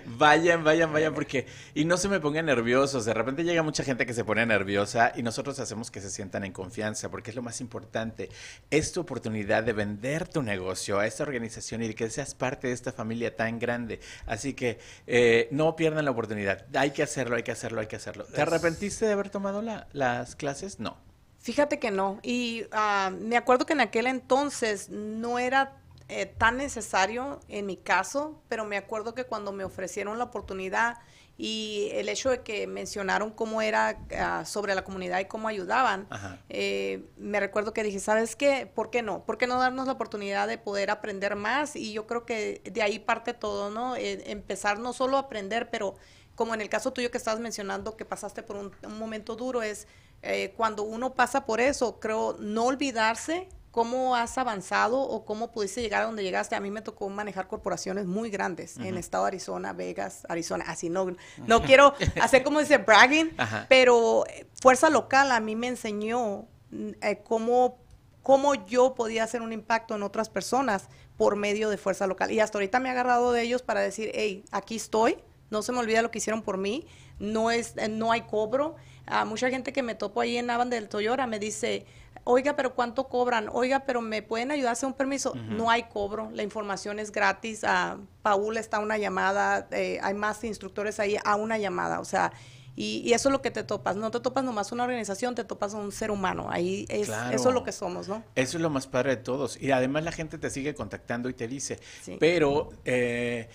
[0.05, 1.47] vayan, vayan, vayan, porque...
[1.73, 3.03] Y no se me pongan nerviosos.
[3.05, 6.43] De repente llega mucha gente que se pone nerviosa y nosotros hacemos que se sientan
[6.45, 8.29] en confianza, porque es lo más importante.
[8.69, 12.67] Es tu oportunidad de vender tu negocio a esta organización y de que seas parte
[12.67, 13.99] de esta familia tan grande.
[14.27, 16.65] Así que eh, no pierdan la oportunidad.
[16.75, 18.23] Hay que hacerlo, hay que hacerlo, hay que hacerlo.
[18.25, 20.79] ¿Te arrepentiste de haber tomado la- las clases?
[20.79, 20.95] No.
[21.41, 22.19] Fíjate que no.
[22.21, 27.77] Y ah, me acuerdo que en aquel entonces no era eh, tan necesario en mi
[27.77, 30.97] caso, pero me acuerdo que cuando me ofrecieron la oportunidad
[31.37, 36.07] y el hecho de que mencionaron cómo era ah, sobre la comunidad y cómo ayudaban,
[36.49, 38.69] eh, me recuerdo que dije, ¿sabes qué?
[38.71, 39.23] ¿Por qué no?
[39.23, 41.75] ¿Por qué no darnos la oportunidad de poder aprender más?
[41.75, 43.95] Y yo creo que de ahí parte todo, ¿no?
[43.95, 45.95] Eh, empezar no solo a aprender, pero
[46.35, 49.63] como en el caso tuyo que estabas mencionando, que pasaste por un, un momento duro,
[49.63, 49.87] es
[50.23, 55.81] eh, cuando uno pasa por eso, creo, no olvidarse cómo has avanzado o cómo pudiste
[55.81, 56.55] llegar a donde llegaste.
[56.55, 60.65] A mí me tocó manejar corporaciones muy grandes en el estado de Arizona, Vegas, Arizona.
[60.67, 61.15] Así no,
[61.47, 63.65] no quiero hacer como dice bragging, Ajá.
[63.69, 67.79] pero eh, Fuerza Local a mí me enseñó mm, eh, cómo,
[68.21, 72.29] cómo yo podía hacer un impacto en otras personas por medio de Fuerza Local.
[72.31, 75.17] Y hasta ahorita me he agarrado de ellos para decir, hey, aquí estoy,
[75.49, 76.87] no se me olvida lo que hicieron por mí,
[77.21, 78.75] no, es, eh, no hay cobro.
[79.05, 81.85] A mucha gente que me topo ahí en Avan del Toyota me dice,
[82.23, 83.49] oiga, pero ¿cuánto cobran?
[83.51, 85.33] Oiga, pero ¿me pueden ayudar a hacer un permiso?
[85.35, 87.63] No hay cobro, la información es gratis.
[87.63, 92.31] A Paul está una llamada, eh, hay más instructores ahí a una llamada, o sea,
[92.75, 93.97] y, y eso es lo que te topas.
[93.97, 96.47] No te topas nomás una organización, te topas a un ser humano.
[96.49, 97.35] Ahí es, Claro.
[97.35, 98.23] eso es lo que somos, ¿no?
[98.35, 99.61] Eso es lo más padre de todos.
[99.61, 102.15] Y además la gente te sigue contactando y te dice, Sí.
[102.19, 103.49] pero eh,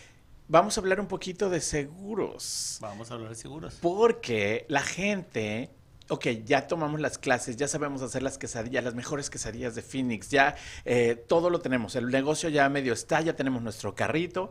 [0.48, 2.78] vamos a hablar un poquito de seguros.
[2.80, 3.78] Vamos a hablar de seguros.
[3.80, 5.70] Porque la gente,
[6.08, 10.30] ok, ya tomamos las clases, ya sabemos hacer las quesadillas, las mejores quesadillas de Phoenix,
[10.30, 14.50] ya eh, todo lo tenemos, el negocio ya medio está, ya tenemos nuestro carrito.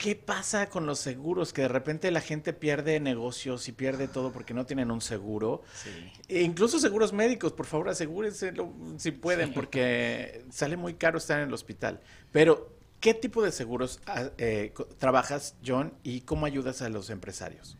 [0.00, 1.52] ¿Qué pasa con los seguros?
[1.52, 5.60] Que de repente la gente pierde negocios y pierde todo porque no tienen un seguro.
[5.74, 5.90] Sí.
[6.26, 8.54] E incluso seguros médicos, por favor, asegúrense
[8.96, 12.00] si pueden, porque sale muy caro estar en el hospital.
[12.32, 17.76] Pero, ¿qué tipo de seguros ah, eh, trabajas, John, y cómo ayudas a los empresarios?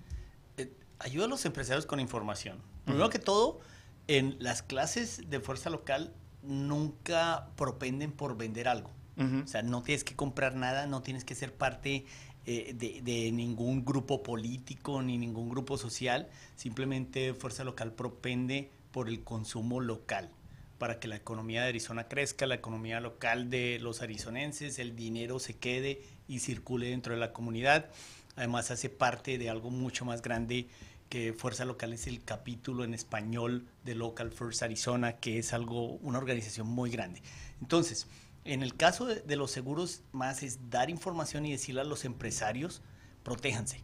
[0.57, 2.59] Eh, ayuda a los empresarios con información.
[2.85, 3.61] Primero que todo,
[4.09, 8.91] en las clases de fuerza local nunca propenden por vender algo.
[9.45, 12.07] O sea, no tienes que comprar nada, no tienes que ser parte
[12.47, 16.31] eh, de, de ningún grupo político ni ningún grupo social.
[16.57, 20.31] Simplemente Fuerza Local propende por el consumo local.
[20.81, 25.39] Para que la economía de Arizona crezca, la economía local de los arizonenses, el dinero
[25.39, 27.91] se quede y circule dentro de la comunidad.
[28.35, 30.69] Además hace parte de algo mucho más grande
[31.11, 35.97] que Fuerza Local es el capítulo en español de Local First Arizona, que es algo,
[35.97, 37.21] una organización muy grande.
[37.61, 38.07] Entonces,
[38.47, 42.07] en el caso de, de los seguros, más es dar información y decirle a los
[42.07, 42.81] empresarios,
[43.23, 43.83] protéjanse,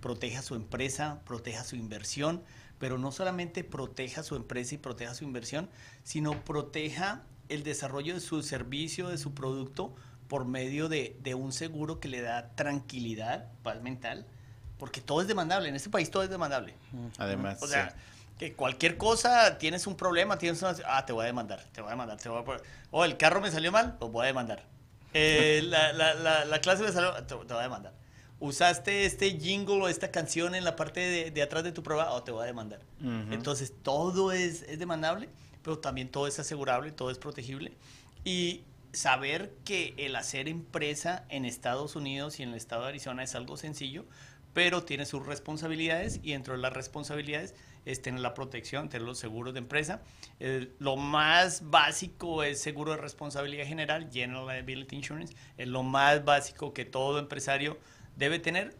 [0.00, 2.42] proteja su empresa, proteja su inversión,
[2.78, 5.68] pero no solamente proteja su empresa y proteja su inversión,
[6.04, 9.94] sino proteja el desarrollo de su servicio, de su producto,
[10.28, 14.26] por medio de, de un seguro que le da tranquilidad, paz mental,
[14.78, 16.74] porque todo es demandable, en este país todo es demandable.
[17.18, 17.96] Además, O sea, sí.
[18.38, 20.76] que cualquier cosa, tienes un problema, tienes una...
[20.86, 22.44] Ah, te voy a demandar, te voy a demandar, te voy a...
[22.44, 24.64] poner- Oh, el carro me salió mal, lo voy a demandar.
[25.14, 27.12] Eh, la, la, la, la clase me salió...
[27.14, 27.92] Te, te voy a demandar.
[28.40, 32.12] Usaste este jingle o esta canción en la parte de, de atrás de tu prueba,
[32.12, 32.80] o te voy a demandar.
[33.00, 33.32] Ujú.
[33.32, 35.28] Entonces, todo es, es demandable,
[35.62, 37.72] pero también todo es asegurable, todo es protegible.
[38.24, 43.22] Y saber que el hacer empresa en Estados Unidos y en el estado de Arizona
[43.24, 44.04] es algo sencillo,
[44.54, 49.18] pero tiene sus responsabilidades y dentro de las responsabilidades es tener la protección, tener los
[49.18, 50.00] seguros de empresa.
[50.40, 56.24] El- lo más básico es seguro de responsabilidad general, General Liability Insurance, es lo más
[56.24, 57.78] básico que todo empresario
[58.18, 58.76] debe tener,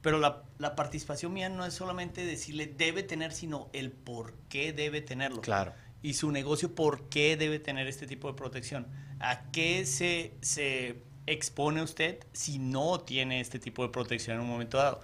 [0.00, 4.72] pero la, la participación mía no es solamente decirle debe tener, sino el por qué
[4.72, 5.74] debe tenerlo Claro.
[6.02, 8.86] y su negocio por qué debe tener este tipo de protección.
[9.20, 14.48] ¿A qué se, se expone usted si no tiene este tipo de protección en un
[14.48, 15.00] momento dado?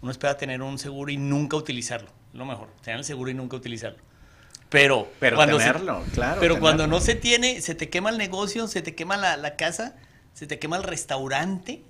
[0.00, 2.10] Uno espera tener un seguro y nunca utilizarlo.
[2.32, 3.98] Lo mejor, tener el seguro y nunca utilizarlo.
[4.68, 6.40] Pero, Pero cuando se- tenerlo, claro.
[6.40, 9.56] pero cuando no se tiene, se te quema el negocio, se te quema la, la
[9.56, 9.96] casa,
[10.34, 11.82] se te quema el restaurante.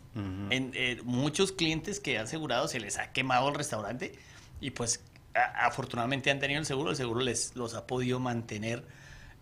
[0.50, 4.12] En, eh, muchos clientes que han asegurado se les ha quemado el restaurante
[4.60, 5.02] y pues
[5.34, 8.84] a- afortunadamente han tenido el seguro, el seguro les los ha podido mantener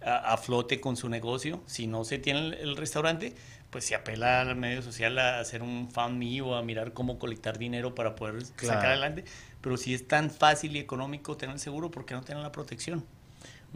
[0.05, 1.63] a, a flote con su negocio.
[1.67, 3.35] Si no se tiene el, el restaurante,
[3.71, 7.19] pues se apela al medio social a hacer un fan me o a mirar cómo
[7.19, 8.75] colectar dinero para poder Claro.
[8.77, 9.25] sacar adelante.
[9.61, 12.53] Pero si es tan fácil y económico tener el seguro, ¿por qué no tener la
[12.53, 13.05] protección?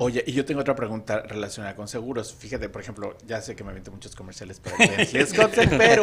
[0.01, 2.33] Oye, y yo tengo otra pregunta relacionada con seguros.
[2.33, 5.29] Fíjate, por ejemplo, ya sé que me aviento muchos comerciales para el
[5.77, 6.03] pero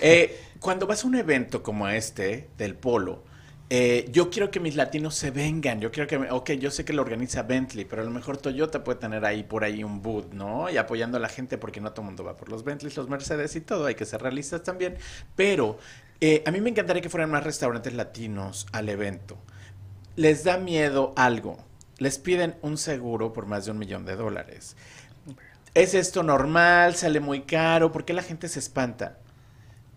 [0.00, 3.22] eh, cuando vas a un evento como este del polo,
[3.68, 5.78] eh, yo quiero que mis latinos se vengan.
[5.78, 8.38] Yo quiero que, me- ok, yo sé que lo organiza Bentley, pero a lo mejor
[8.38, 10.70] Toyota puede tener ahí por ahí un boot, ¿no?
[10.70, 13.10] Y apoyando a la gente porque no todo el mundo va por los Bentleys, los
[13.10, 13.84] Mercedes y todo.
[13.86, 14.96] Hay que ser realistas también.
[15.36, 15.78] Pero
[16.20, 19.36] eh, a mí me encantaría que fueran más restaurantes latinos al evento.
[20.16, 21.58] Les da miedo algo.
[22.04, 24.76] Les piden un seguro por más de un millón de dólares.
[25.74, 26.94] ¿Es esto normal?
[26.94, 27.92] ¿Sale muy caro?
[27.92, 29.18] ¿Por qué la gente se espanta?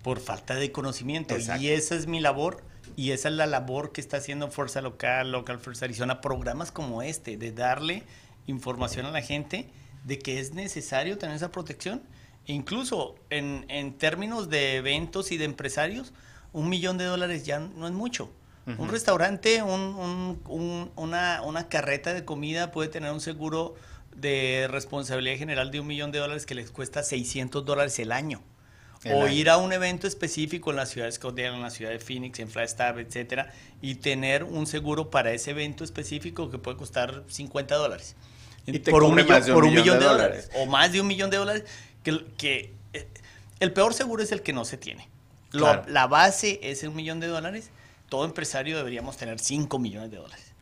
[0.08, 1.36] por falta de conocimiento.
[1.36, 1.62] Exacto.
[1.62, 2.64] Y esa es mi labor.
[2.96, 7.02] Y esa es la labor que está haciendo Fuerza Local, Local First Arizona, programas como
[7.02, 8.04] este, de darle
[8.46, 9.70] información a la gente
[10.06, 12.02] de que es necesario tener esa protección.
[12.46, 16.14] E incluso en, en términos de eventos y de empresarios,
[16.54, 18.32] un millón de dólares ya no es mucho.
[18.78, 23.76] Un restaurante, un- un- un- una, una carreta de comida puede tener un seguro
[24.16, 28.42] de responsabilidad general de un millón de dólares que les cuesta 600 dólares el año
[29.06, 29.32] El o año.
[29.34, 32.40] ir a un evento específico en la ciudad de Scottsdale, en la ciudad de Phoenix,
[32.40, 37.76] en Flagstaff, etcétera, y tener un seguro para ese evento específico que puede costar 50
[37.76, 38.16] dólares.
[38.66, 40.48] Y por un millón, de un por un millón millón de de dólares.
[40.50, 40.68] dólares.
[40.68, 41.64] O más de un millón de dólares.
[42.04, 43.08] Que, que eh,
[43.62, 45.08] el peor seguro es el que no se tiene.
[45.52, 45.84] Lo- Claro.
[45.88, 47.70] La base es un millón de dólares.
[48.10, 50.54] Todo empresario deberíamos tener 5 millones de dólares.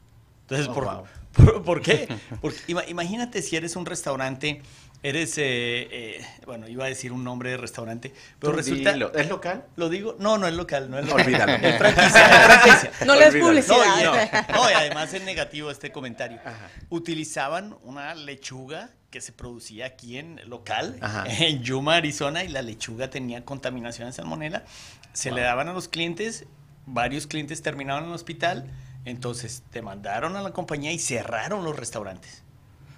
[0.42, 1.04] Entonces, Oh, por, wow.
[1.34, 2.08] por, por qué?
[2.42, 4.62] Porque imagínate si eres un restaurante,
[5.04, 8.94] eres, eh, eh, bueno, iba a decir un nombre de restaurante, pero Tú resulta...
[8.94, 9.14] dilo.
[9.14, 9.66] ¿Es local?
[9.76, 11.26] Lo digo, no, no es local, no es local.
[11.26, 11.54] Olvídalo.
[11.68, 12.92] Es franquicia, es franquicia.
[13.06, 13.48] No les Olvídalo.
[13.48, 14.04] publicidad.
[14.04, 16.40] No, y, no, y además es negativo este comentario.
[16.46, 16.70] Ajá.
[16.90, 21.26] Utilizaban una lechuga que se producía aquí en local, Ajá.
[21.28, 24.64] en Yuma, Arizona, y la lechuga tenía contaminación de salmonela.
[25.14, 26.46] Se le daban a los clientes,
[26.86, 28.72] varios clientes terminaban en el hospital,
[29.06, 32.44] entonces demandaron a la compañía y cerraron los restaurantes.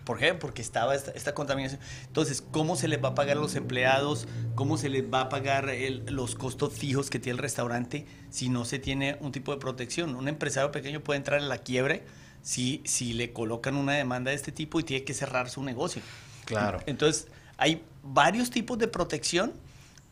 [0.05, 0.33] ¿Por qué?
[0.33, 1.81] Porque estaba esta, esta contaminación.
[2.05, 4.25] Entonces, ¿cómo se les va a pagar a los empleados?
[4.55, 8.47] ¿Cómo se les va a pagar el- los costos fijos que tiene el restaurante si
[8.47, 10.15] no se tiene un tipo de protección?
[10.15, 12.05] Un empresario pequeño puede entrar en la quiebre
[12.41, 16.01] si, si le colocan una demanda de este tipo y tiene que cerrar su negocio.
[16.45, 16.79] Claro.
[16.85, 17.27] Entonces,
[17.57, 19.51] hay varios tipos de protección,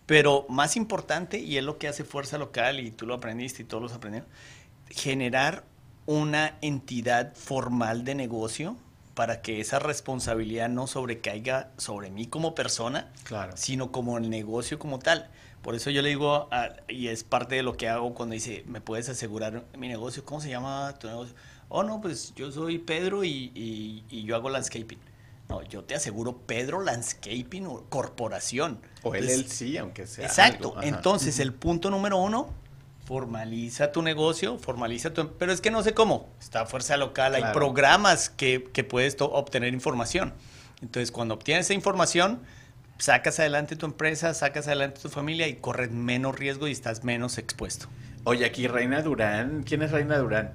[0.06, 3.66] pero más importante, y es lo que hace Fuerza Local, y tú lo aprendiste y
[3.66, 4.30] todos los aprendieron,
[4.90, 5.64] generar
[6.06, 8.78] una entidad formal de negocio
[9.16, 13.54] para que esa responsabilidad no sobrecaiga sobre mí como persona, Claro.
[13.56, 15.30] sino como el negocio como tal.
[15.62, 18.64] Por eso yo le digo, a- y es parte de lo que hago cuando dice,
[18.68, 20.24] ¿me puedes asegurar mi negocio?
[20.26, 21.34] ¿Cómo se llama tu negocio?
[21.70, 25.00] Oh, no, pues yo soy Pedro y, y- y yo hago landscaping.
[25.50, 28.80] No, yo te aseguro Pedro Landscaping Corporación.
[29.04, 30.26] O LLC, aunque sea.
[30.26, 30.76] Exacto.
[30.78, 30.84] algo.
[30.84, 32.50] Entonces, el punto número uno,
[33.06, 35.34] formaliza tu negocio, formaliza tu...
[35.38, 36.30] Pero es que no sé cómo.
[36.40, 40.34] Está Fuerza Local, hay programas que, que puedes obtener información.
[40.82, 42.42] Entonces, cuando obtienes esa información,
[42.98, 47.38] sacas adelante tu empresa, sacas adelante tu familia y corres menos riesgo y estás menos
[47.38, 47.88] expuesto.
[48.24, 49.64] Oye, aquí Reina Durán.
[49.64, 50.54] ¿Quién es Reina Durán?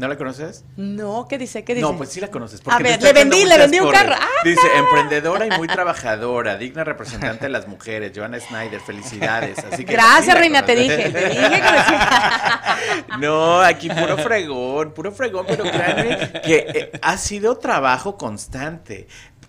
[0.00, 0.64] ¿No la conoces?
[0.76, 1.62] No, ¿qué dice?
[1.62, 1.86] ¿Qué dice?
[1.86, 2.62] No, pues sí la conoces.
[2.66, 4.14] A te ver, le vendí, le vendí un carro.
[4.18, 4.28] ¡Ah!
[4.42, 9.58] Dice, emprendedora y muy trabajadora, digna representante de las mujeres, Joana Snyder, felicidades.
[9.58, 11.10] Así que Gracias, sí Reina, te dije.
[11.10, 11.60] Te dije que.
[13.18, 19.06] No, aquí puro fregón, puro fregón, pero créanme que eh, ha sido trabajo constante.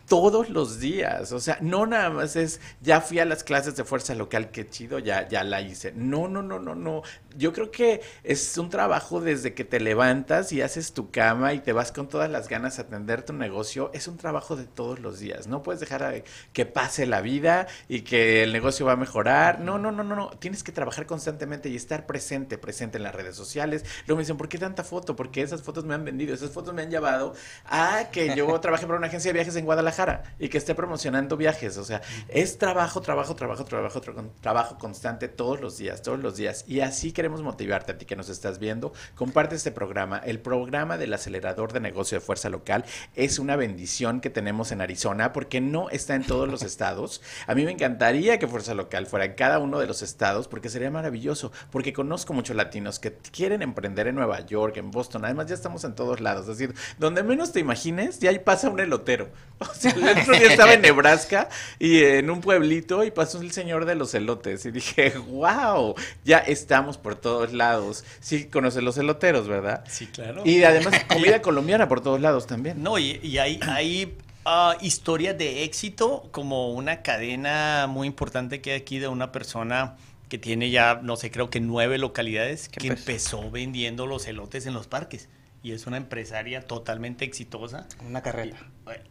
[0.08, 3.86] Todos los días, o sea, no nada más es, ya fui a las clases de
[3.86, 5.94] fuerza local, qué chido, ya, ya la hice.
[5.96, 7.02] No, no, no, no, no.
[7.38, 11.60] Yo creo que es un trabajo desde que te levantas y haces tu cama y
[11.60, 13.90] te vas con todas las ganas a atender tu negocio.
[13.94, 15.48] Es un trabajo de todos los días.
[15.48, 16.14] No puedes dejar a-
[16.54, 19.60] que pase la vida y que el negocio va a mejorar.
[19.60, 20.30] No, no, no, no, no.
[20.40, 23.84] Tienes que trabajar constantemente y estar presente, presente en las redes sociales.
[24.08, 25.16] Luego me dicen, ¿por qué tanta foto?
[25.16, 27.34] Porque esas fotos me han vendido, esas fotos me han llevado
[27.66, 31.38] a que yo trabaje para una agencia de viajes en Guadalajara y que esté promocionando
[31.38, 31.78] viajes.
[31.78, 36.36] O sea, es trabajo, trabajo, trabajo, trabajo, tra- trabajo constante todos los días, todos los
[36.38, 36.66] días.
[36.68, 38.94] Y así queremos motivarte a ti que nos estás viendo.
[39.14, 40.18] Comparte este programa.
[40.26, 42.84] El programa del acelerador de negocio de fuerza local
[43.16, 47.22] es una bendición que tenemos en Arizona porque no está en todos los estados.
[47.46, 50.70] A mí me encantaría que Fuerza Local fuera en cada uno de los estados porque
[50.70, 51.52] sería maravilloso.
[51.70, 55.24] Porque conozco muchos latinos que quieren emprender en Nueva York, en Boston.
[55.24, 56.50] Además, ya estamos en todos lados.
[56.50, 59.30] Es decir, donde menos te imagines, ya ahí pasa un elotero.
[59.62, 61.48] O sea, el otro día estaba en Nebraska
[61.78, 64.66] y en un pueblito y pasó el señor de los elotes.
[64.66, 65.94] Y dije, wow,
[66.26, 68.04] ya estamos por todos lados.
[68.20, 69.84] Sí, conoces los eloteros, ¿verdad?
[69.88, 70.44] Sí, claro.
[70.46, 72.82] Y además comida colombiana por todos lados también.
[72.82, 78.72] No, y, y hay, hay ah, historias de éxito, como una cadena muy importante que
[78.72, 79.96] hay aquí de una persona
[80.30, 84.66] que tiene ya, no sé, creo que nueve localidades, ¿Qué que empezó vendiendo los elotes
[84.66, 85.28] en los parques.
[85.64, 87.88] Y es una empresaria totalmente exitosa.
[88.08, 88.58] Una carreta.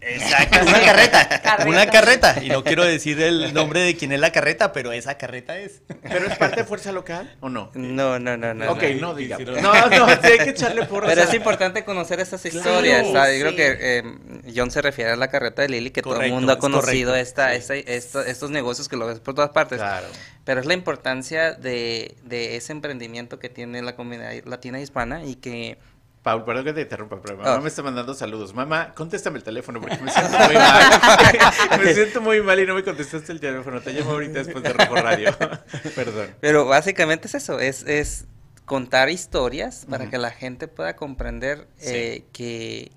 [0.01, 1.68] Exacto, una carreta, Carreta.
[1.70, 2.44] Una carreta.
[2.44, 5.82] Y no quiero decir el nombre de quién es la carreta, pero esa carreta es.
[6.03, 7.70] ¿Pero es parte de Fuerza Local o no?
[7.74, 8.72] No, no, no, no.
[8.72, 9.14] ok, no.
[9.14, 11.11] no No, no, sí hay que echarle porras.
[11.11, 13.07] Pero a- es importante conocer estas Claro, historias.
[13.12, 13.40] ¿sabes?
[13.40, 13.55] Yo sí.
[13.55, 14.03] creo que eh,
[14.55, 17.51] John se refiere a la carreta de Lily, que todo el mundo ha conocido esta,
[17.51, 17.57] sí.
[17.59, 19.78] esta- esto- estos negocios que lo ves por todas partes.
[19.78, 20.09] Claro.
[20.44, 25.36] Pero es la importancia de, de ese emprendimiento que tiene la comunidad latina hispana y
[25.36, 25.78] que
[26.22, 27.60] Paul, perdón que te interrumpa, pero mamá Ah.
[27.60, 28.52] me está mandando saludos.
[28.52, 31.80] Mamá, contéstame el teléfono porque me siento muy mal.
[31.84, 33.80] me siento muy mal y no me contestaste el teléfono.
[33.80, 35.34] Te llamo ahorita después de Rojo Radio.
[35.94, 36.34] Perdón.
[36.40, 38.26] Pero básicamente es eso, es, es
[38.66, 42.92] contar historias para que la gente pueda comprender eh, que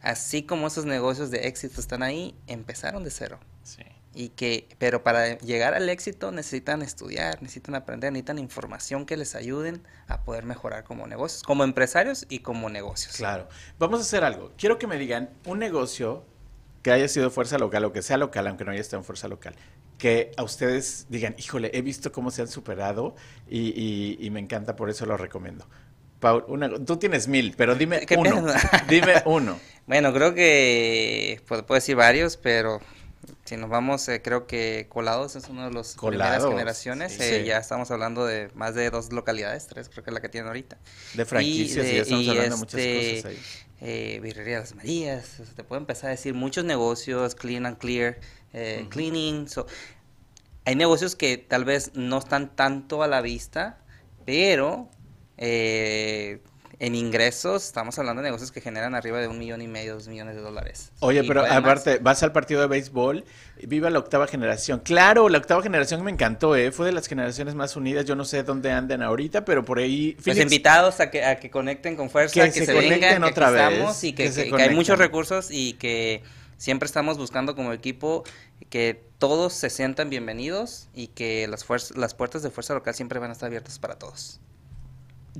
[0.00, 3.40] así como esos negocios de éxito están ahí, empezaron de cero.
[3.64, 3.82] Sí.
[4.16, 9.34] Y que, pero para llegar al éxito necesitan estudiar, necesitan aprender, necesitan información que les
[9.34, 13.16] ayuden a poder mejorar como negocios, como empresarios y como negocios.
[13.16, 13.48] Claro.
[13.78, 14.52] Vamos a hacer algo.
[14.56, 16.24] Quiero que me digan un negocio
[16.82, 19.26] que haya sido fuerza local o que sea local, aunque no haya estado en fuerza
[19.26, 19.54] local.
[19.98, 23.16] Que a ustedes digan, híjole, he visto cómo se han superado
[23.48, 25.66] y, y- y me encanta, por eso lo recomiendo.
[26.20, 28.30] Paul, una- tú tienes mil, pero dime ¿Qué uno.
[28.44, 28.54] pedo?
[28.88, 29.58] dime uno.
[29.86, 32.80] Bueno, creo que puedo, puedo decir varios, pero
[33.44, 37.12] si nos vamos, eh, creo que Colados es uno de los primeras generaciones.
[37.12, 37.18] sí.
[37.22, 37.46] eh, Sí.
[37.46, 40.48] Ya estamos hablando de más de dos localidades, tres creo que es la que tienen
[40.48, 40.78] ahorita.
[41.14, 43.38] De franquicias y, de- ya estamos y hablando de muchas este, cosas ahí.
[43.82, 47.76] eh, Birrería Las Marías, o sea, te puedo empezar a decir muchos negocios, Clean and
[47.78, 48.18] Clear,
[48.54, 48.90] eh, Ujú.
[48.90, 49.48] Cleaning.
[49.48, 49.66] so-
[50.64, 53.78] hay negocios que tal vez no están tanto a la vista,
[54.24, 54.88] pero
[55.36, 56.40] eh,
[56.84, 60.06] en ingresos estamos hablando de negocios que generan arriba de un millón y medio, dos
[60.08, 60.90] millones de dólares.
[61.00, 61.52] Oye, Y pero más.
[61.52, 63.24] aparte, vas al partido de béisbol,
[63.62, 64.80] viva la octava generación.
[64.80, 66.72] Claro, la octava generación me encantó, ¿eh?
[66.72, 68.04] Fue de las generaciones más unidas.
[68.04, 70.12] Yo no sé dónde anden ahorita, pero por ahí.
[70.22, 73.00] Pues Phoenix- invitados a que, a que conecten con fuerza, Que que, se se, conecten
[73.00, 76.22] vengan, que otra aquí vez, y que, que que- que hay muchos recursos y que
[76.58, 78.24] siempre estamos buscando como equipo
[78.68, 81.64] que todos se sientan bienvenidos y que las,
[81.96, 84.40] las puertas de fuerza local siempre van a estar abiertas para todos.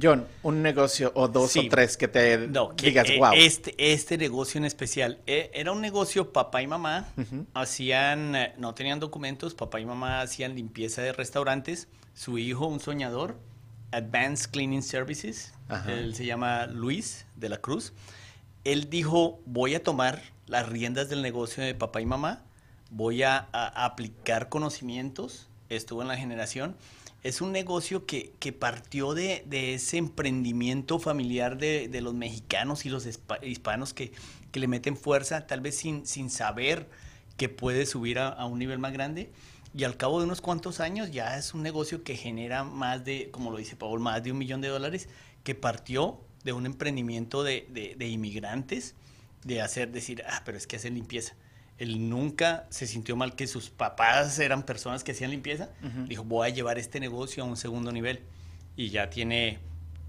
[0.00, 1.66] John, un negocio o dos Sí.
[1.66, 3.30] o tres que te No, que, digas, eh, wow.
[3.34, 7.06] este, este negocio en especial eh, era un negocio papá y mamá.
[7.54, 11.88] Hacían, eh, no tenían documentos, papá y mamá hacían limpieza de restaurantes.
[12.14, 13.36] Su hijo, un soñador,
[13.92, 15.92] Advanced Cleaning Services, Ajá.
[15.92, 17.92] él se llama Luis de la Cruz.
[18.64, 22.42] Él dijo, voy a tomar las riendas del negocio de papá y mamá,
[22.90, 25.48] voy a, a aplicar conocimientos.
[25.70, 26.76] estuvo en la generación.
[27.24, 33.08] Es un negocio que, partió de, ese emprendimiento familiar de, los mexicanos y los
[33.42, 34.12] hispanos que,
[34.52, 36.86] le meten fuerza, tal vez sin, saber
[37.38, 39.32] que puede subir a, un nivel más grande
[39.74, 43.30] y al cabo de unos cuantos años ya es un negocio que genera más de,
[43.32, 45.08] como lo dice Paul, más de un millón de dólares,
[45.44, 48.94] que partió de un emprendimiento de, inmigrantes,
[49.44, 51.34] de hacer, decir, ah, pero es que hacen limpieza.
[51.78, 55.70] Él nunca se sintió mal que sus papás eran personas que hacían limpieza.
[55.82, 56.06] Uh -huh.
[56.08, 58.20] Dijo, voy a llevar este negocio a un segundo nivel.
[58.76, 59.58] Y ya tiene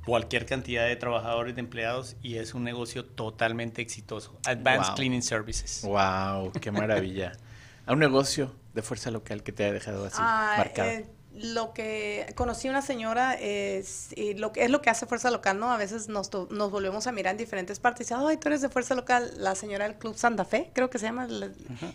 [0.05, 4.37] cualquier cantidad de trabajadores, de empleados, y es un negocio totalmente exitoso.
[4.45, 4.95] Advanced Wow.
[4.95, 5.81] Cleaning Services.
[5.83, 7.31] Wow, qué maravilla.
[7.87, 10.89] a un negocio de fuerza local que te haya dejado así Ah, marcado.
[10.89, 11.05] eh,
[11.37, 15.59] lo que conocí una señora es y lo que es lo que hace Fuerza Local,
[15.59, 15.71] ¿no?
[15.71, 18.61] A veces nos, nos volvemos a mirar en diferentes partes y dice, ay, tú eres
[18.61, 21.27] de Fuerza Local, la señora del Club Santa Fe, creo que se llama.
[21.27, 21.49] la-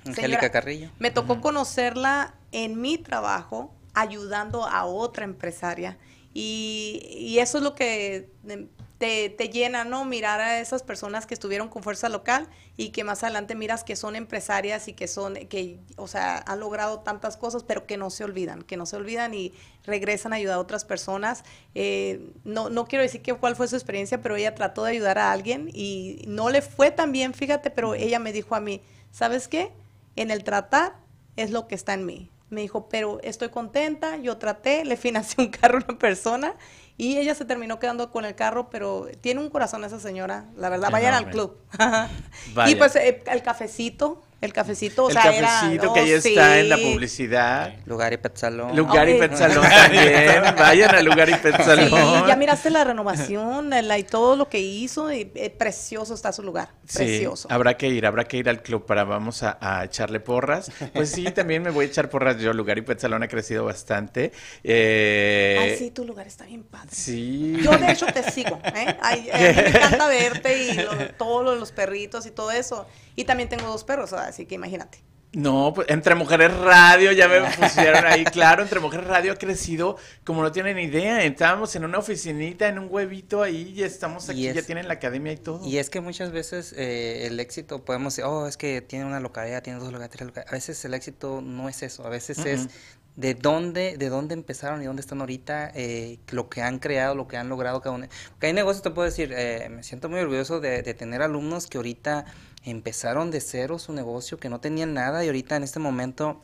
[0.07, 0.91] Angélica Carrillo.
[0.99, 5.97] Me tocó conocerla en mi trabajo ayudando a otra empresaria
[6.35, 8.69] y, y eso es lo que em,
[9.01, 10.05] te, te llena, ¿no?
[10.05, 12.47] Mirar a esas personas que estuvieron con fuerza local
[12.77, 16.61] y que más adelante miras que son empresarias y que son, que, o sea, han
[16.61, 20.37] logrado tantas cosas, pero que no se olvidan, que no se olvidan y regresan a
[20.37, 21.45] ayudar a otras personas.
[21.75, 25.19] Eh, no, no quiero decir que cuál fue su experiencia, pero ella trató de ayudar
[25.19, 28.83] a alguien y no le fue tan bien, fíjate, pero ella me dijo a mí,
[29.13, 29.73] ¿sabes qué?
[30.15, 30.95] En el tratar
[31.37, 32.31] es lo que está en mí.
[32.51, 36.55] Me dijo, pero estoy contenta, yo traté, le financié un carro a una persona
[37.01, 40.69] y ella se terminó quedando con el carro, pero tiene un corazón esa señora, la
[40.69, 41.57] verdad, vayan al club.
[42.53, 42.71] Vaya.
[42.71, 46.11] y pues eh, el cafecito, el cafecito, o el sea, era- cafecito oh, que ahí
[46.13, 47.75] está en la publicidad.
[47.87, 48.75] Lugar y Pet Salón.
[48.75, 49.19] Lugar y.
[49.19, 50.43] Pet Salón también.
[50.57, 51.89] Vayan a Lugar y Pet Salón.
[51.91, 56.33] Sí, ya miraste la renovación la- y todo lo que hizo, y, eh, precioso está
[56.33, 57.49] su lugar, Sí, precioso.
[57.51, 60.71] habrá que ir, habrá que ir al club para vamos a, a echarle porras.
[60.95, 62.53] Pues sí, también me voy a echar porras yo.
[62.53, 64.33] Lugar y Pet Salón ha crecido bastante.
[64.65, 66.89] Eh, Ay, sí, tu lugar está bien padre.
[66.93, 67.59] sí.
[67.63, 68.97] Yo de hecho te sigo, ¿eh?
[69.03, 72.51] Ay, a mí me encanta verte y lo- todo lo de los perritos y todo
[72.51, 72.87] eso.
[73.21, 75.03] Y también tengo dos perros, así que imagínate.
[75.33, 79.97] No, pues Entre Mujeres Radio, ya me pusieron ahí, claro, Entre Mujeres Radio ha crecido
[80.25, 81.23] como no tienen idea.
[81.23, 84.89] Estábamos en una oficinita, en un huevito ahí, y estamos Y aquí, es- ya tienen
[84.89, 85.65] la academia y todo.
[85.65, 89.21] Y es que muchas veces eh, el éxito podemos decir, oh, es que tiene una
[89.21, 90.53] localidad, tiene dos localidades, tres localidades.
[90.53, 92.69] A veces el éxito no es eso, a veces es
[93.17, 97.29] de dónde, de dónde empezaron y dónde están ahorita, eh, lo que han creado, lo
[97.29, 98.09] que han logrado cada uno.
[98.31, 101.67] Porque hay negocios, te puedo decir, eh, me siento muy orgulloso de, de tener alumnos
[101.67, 102.25] que ahorita
[102.65, 106.43] empezaron de cero su negocio, que no tenían nada y ahorita en este momento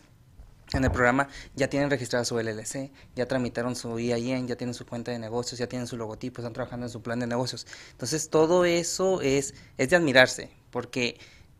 [0.73, 4.85] en el programa ya tienen registrada su LLC, ya tramitaron su IAN, ya tienen su
[4.85, 7.67] cuenta de negocios, ya tienen su logotipo, están trabajando en su plan de negocios.
[7.93, 11.19] Entonces todo eso es, es de admirarse, porque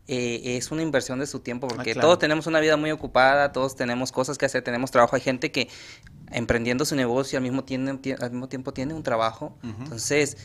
[0.09, 2.07] eh, es una inversión de su tiempo, porque claro.
[2.07, 5.15] todos tenemos una vida muy ocupada, todos tenemos cosas que hacer, tenemos trabajo.
[5.15, 5.69] Hay gente que
[6.31, 9.55] emprendiendo su negocio al mismo, tiene, tie- al mismo tiempo tiene un trabajo.
[9.63, 10.35] Entonces,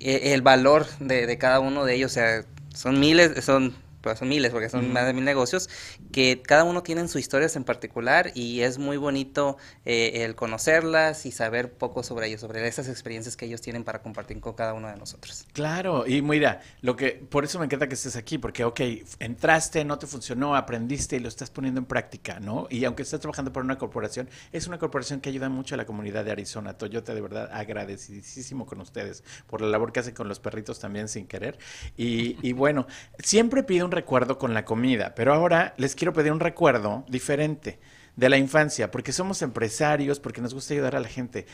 [0.00, 2.44] eh, el valor de, de cada uno de ellos, o sea,
[2.74, 3.72] son miles, son,
[4.02, 5.70] pues son miles, porque son más de mil negocios,
[6.10, 11.24] que cada uno tiene sus historias en particular y es muy bonito eh, el conocerlas
[11.26, 14.74] y saber poco sobre ellos, sobre esas experiencias que ellos tienen para compartir con cada
[14.74, 15.46] uno de nosotros.
[15.52, 18.80] Claro, y mira, lo que por eso me encanta que estés aquí, porque ok,
[19.20, 22.66] entraste, no te funcionó, aprendiste y lo estás poniendo en práctica, ¿no?
[22.70, 25.86] Y aunque estás trabajando para una corporación, es una corporación que ayuda mucho a la
[25.86, 26.76] comunidad de Arizona.
[26.76, 31.08] Toyota, de verdad, agradecidísimo con ustedes por la labor que hacen con los perritos también
[31.08, 31.58] sin querer.
[31.96, 32.86] Y, y bueno,
[33.18, 37.78] siempre pido un recuerdo con la comida, pero ahora les quiero pedir un recuerdo diferente
[38.16, 41.46] de la infancia, porque somos empresarios, porque nos gusta ayudar a la gente.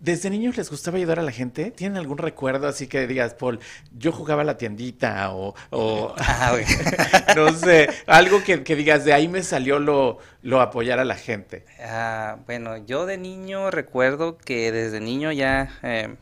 [0.00, 1.70] ¿Desde niños les gustaba ayudar a la gente?
[1.70, 3.58] ¿Tienen algún recuerdo así que digas, Paul,
[3.96, 6.54] yo jugaba a la tiendita o, o Ah,
[7.36, 11.14] no sé, algo que, que digas, de ahí me salió lo, lo apoyar a la
[11.14, 11.64] gente?
[11.80, 16.16] Ah, bueno, yo de niño recuerdo que desde niño ya, eh,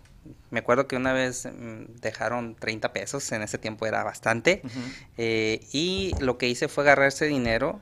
[0.53, 4.62] me acuerdo que una vez mm, dejaron 30 pesos, en ese tiempo era bastante,
[5.18, 7.80] eh, y lo que hice fue agarrar ese dinero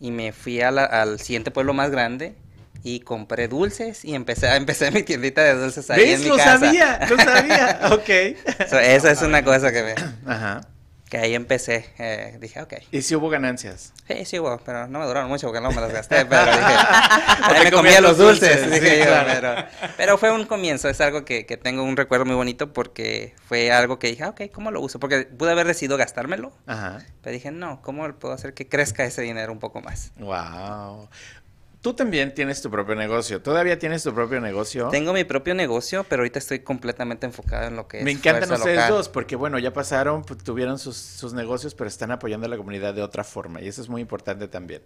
[0.00, 2.34] y me fui a la- al siguiente pueblo más grande
[2.84, 6.14] y compré dulces y empecé, empecé mi tiendita de dulces ahí ¿Ves?
[6.18, 6.58] en mi Lo casa.
[6.60, 7.80] sabía, lo sabía.
[7.92, 8.68] ok.
[8.70, 9.94] So, esa es una cosa que, me-
[10.32, 10.60] Ajá.
[11.12, 12.72] Que ahí empecé, eh, dije, ok.
[12.90, 13.92] ¿Y si hubo ganancias?
[14.08, 16.74] Sí, sí, hubo, pero no me duraron mucho porque no me las gasté, pero dije,
[17.42, 19.30] ahí me comía los dulces, dulces, dije sí, yo, claro.
[19.30, 23.34] pero, pero fue un comienzo, es algo que, que tengo un recuerdo muy bonito porque
[23.46, 25.00] fue algo que dije, ah, ok, ¿cómo lo uso?
[25.00, 27.04] Porque pude haber decidido gastármelo, Ajá.
[27.20, 30.12] pero dije, no, ¿cómo puedo hacer que crezca ese dinero un poco más?
[30.16, 31.10] Wow.
[31.82, 33.42] Tú también tienes tu propio negocio.
[33.42, 34.88] ¿Todavía tienes tu propio negocio?
[34.88, 38.44] Tengo mi propio negocio, pero ahorita estoy completamente enfocado en lo que es Me encantan
[38.44, 38.92] fuerza ustedes local.
[38.92, 42.56] dos porque, bueno, ya pasaron, pues, tuvieron sus, sus negocios, pero están apoyando a la
[42.56, 44.82] comunidad de otra forma y eso es muy importante también.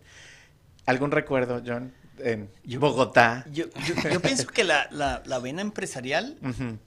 [0.87, 1.93] ¿Algún recuerdo, John?
[2.19, 3.45] En Bogotá.
[3.53, 3.67] Yo,
[4.11, 6.39] yo, pienso que la, la, la vena empresarial,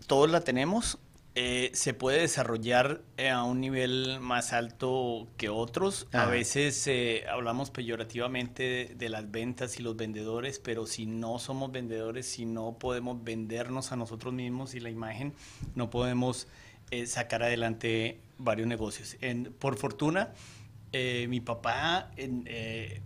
[0.07, 0.97] todos la tenemos.
[1.35, 6.07] Eh, se puede desarrollar eh, a un nivel más alto que otros.
[6.11, 11.71] A veces eh, hablamos peyorativamente de, las ventas y los vendedores, pero si no somos
[11.71, 15.33] vendedores, si no podemos vendernos a nosotros mismos y la imagen,
[15.75, 16.47] no podemos
[17.05, 19.15] sacar adelante varios negocios.
[19.59, 20.33] por fortuna,
[20.91, 22.11] mi papá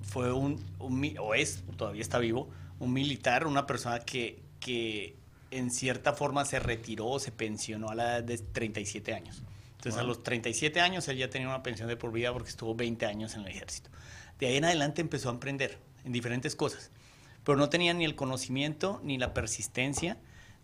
[0.02, 2.50] fue un, un, o es, todavía está vivo,
[2.80, 5.18] un militar, una persona que, que
[5.58, 9.44] en cierta forma se retiró, se pensionó a la edad de 37 años.
[9.78, 12.74] Entonces a los 37 años él ya tenía una pensión de por vida porque estuvo
[12.74, 13.90] 20 años en el ejército.
[14.40, 16.92] De ahí en adelante empezó a emprender en diferentes cosas,
[17.44, 20.18] pero no tenía ni el conocimiento, ni la persistencia,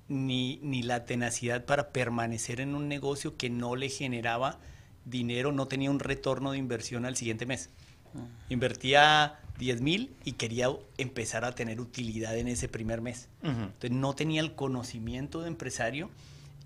[0.08, 4.60] ni, ni la tenacidad para permanecer en un negocio que no le generaba
[5.06, 7.70] dinero, no tenía un retorno de inversión al siguiente mes.
[8.16, 8.26] Ah.
[8.50, 13.28] Invertía 10 mil y quería empezar a tener utilidad en ese primer mes.
[13.44, 16.10] Entonces no tenía el conocimiento de empresario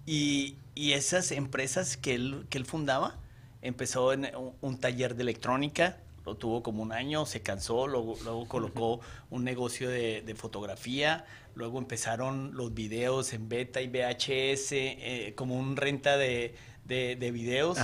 [0.05, 3.17] y, esas empresas que él, que él fundaba,
[3.61, 4.29] empezó en
[4.61, 9.43] un, taller de electrónica, lo tuvo como un año, se cansó, luego, luego colocó un
[9.43, 11.25] negocio de, fotografía,
[11.55, 16.55] luego empezaron los videos en beta y VHS, eh, como un renta de
[16.85, 17.77] de, de videos.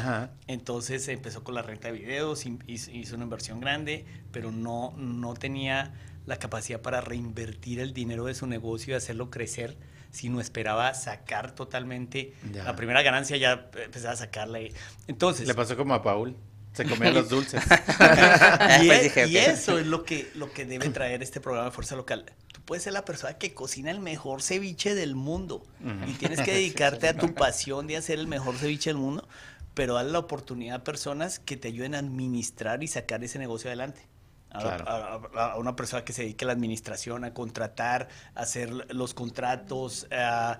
[0.47, 5.93] Entonces empezó con la renta de videos, hizo una inversión grande, pero no, no tenía
[6.25, 9.77] la capacidad para reinvertir el dinero de su negocio y hacerlo crecer,
[10.11, 14.59] sino esperaba sacar totalmente la primera ganancia, ya empezaba a sacarla.
[15.07, 15.47] Entonces...
[15.47, 16.35] Le pasó como a Paul.
[16.73, 17.63] Se comían los dulces.
[18.81, 21.95] y, pues y, eso es lo que, lo que debe traer este programa de Fuerza
[21.95, 22.25] Local
[22.69, 25.65] puedes ser la persona que cocina el mejor ceviche del mundo
[26.05, 29.27] y tienes que dedicarte a tu pasión de hacer el mejor ceviche del mundo,
[29.73, 33.71] pero dale la oportunidad a personas que te ayuden a administrar y sacar ese negocio
[33.71, 34.07] adelante.
[34.51, 40.05] A, una persona que se dedique a la administración, a contratar, a hacer los contratos,
[40.11, 40.59] a,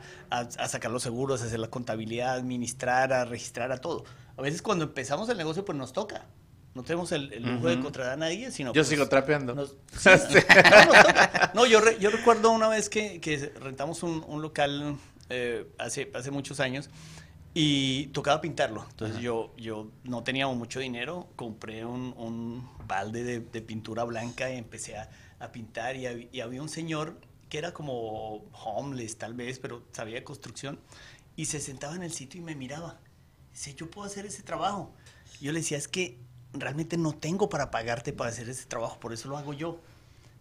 [0.68, 4.04] sacar los seguros, a hacer la contabilidad, a administrar, a registrar, a todo.
[4.36, 6.26] A veces cuando empezamos el negocio, pues nos toca.
[6.76, 8.70] No tenemos el, lujo de contratar a nadie, sino...
[8.70, 9.56] Yo pues, sigo trapeando.
[11.54, 14.98] no, yo, yo recuerdo una vez que, que rentamos un, un local
[15.30, 16.90] eh, hace, hace muchos años
[17.54, 18.86] y tocaba pintarlo.
[18.90, 24.52] Entonces yo, yo no tenía mucho dinero, compré un, un balde de, de, pintura blanca
[24.52, 25.10] y empecé a,
[25.40, 30.16] a pintar y, y, había un señor que era como homeless tal vez, pero sabía
[30.16, 30.80] de construcción
[31.36, 33.00] y se sentaba en el sitio y me miraba.
[33.52, 34.94] Dice, yo puedo hacer ese trabajo.
[35.42, 36.20] Yo le decía, es que
[36.54, 39.80] realmente no tengo para pagarte para hacer ese trabajo, por eso lo hago yo.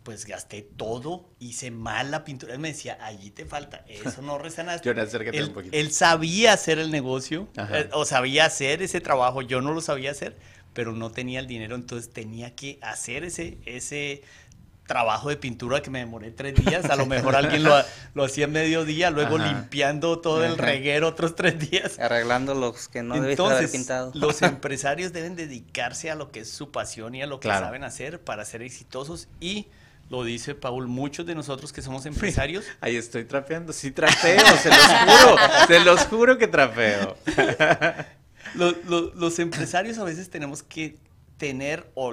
[0.04, 2.54] Pues gasté todo, hice mal la pintura.
[2.54, 4.88] Él me decía, allí te falta, eso no resanaste.
[5.38, 5.76] él, un poquito.
[5.76, 10.12] él sabía hacer el negocio, eh, o sabía hacer ese trabajo, yo no lo sabía
[10.12, 10.38] hacer,
[10.72, 14.22] pero no tenía el dinero, entonces tenía que hacer ese, ese
[14.88, 16.86] trabajo de pintura que me demoré tres días.
[16.86, 17.76] A lo mejor alguien lo,
[18.14, 22.00] lo hacía en medio día, luego limpiando todo el reguero otros tres días.
[22.00, 24.10] Arreglando los que no debiste haber pintado.
[24.14, 27.84] Los empresarios deben dedicarse a lo que es su pasión y a lo que saben
[27.84, 29.68] hacer para ser exitosos y
[30.10, 32.64] lo dice Paul, muchos de nosotros que somos empresarios.
[32.80, 35.36] Ahí estoy trapeando, sí trapeo, se los juro,
[35.66, 37.16] se los juro que trapeo.
[38.54, 40.96] los empresarios a veces tenemos que
[41.38, 42.12] tener o,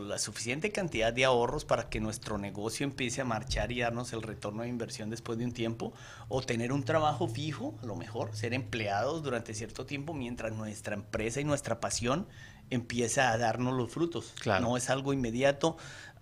[0.00, 4.22] la suficiente cantidad de ahorros para que nuestro negocio empiece a marchar y darnos el
[4.22, 5.92] retorno de inversión después de un tiempo,
[6.28, 10.94] o tener un trabajo fijo, a lo mejor, ser empleados durante cierto tiempo mientras nuestra
[10.94, 12.26] empresa y nuestra pasión
[12.70, 14.34] empieza a darnos los frutos.
[14.44, 15.76] No es algo inmediato,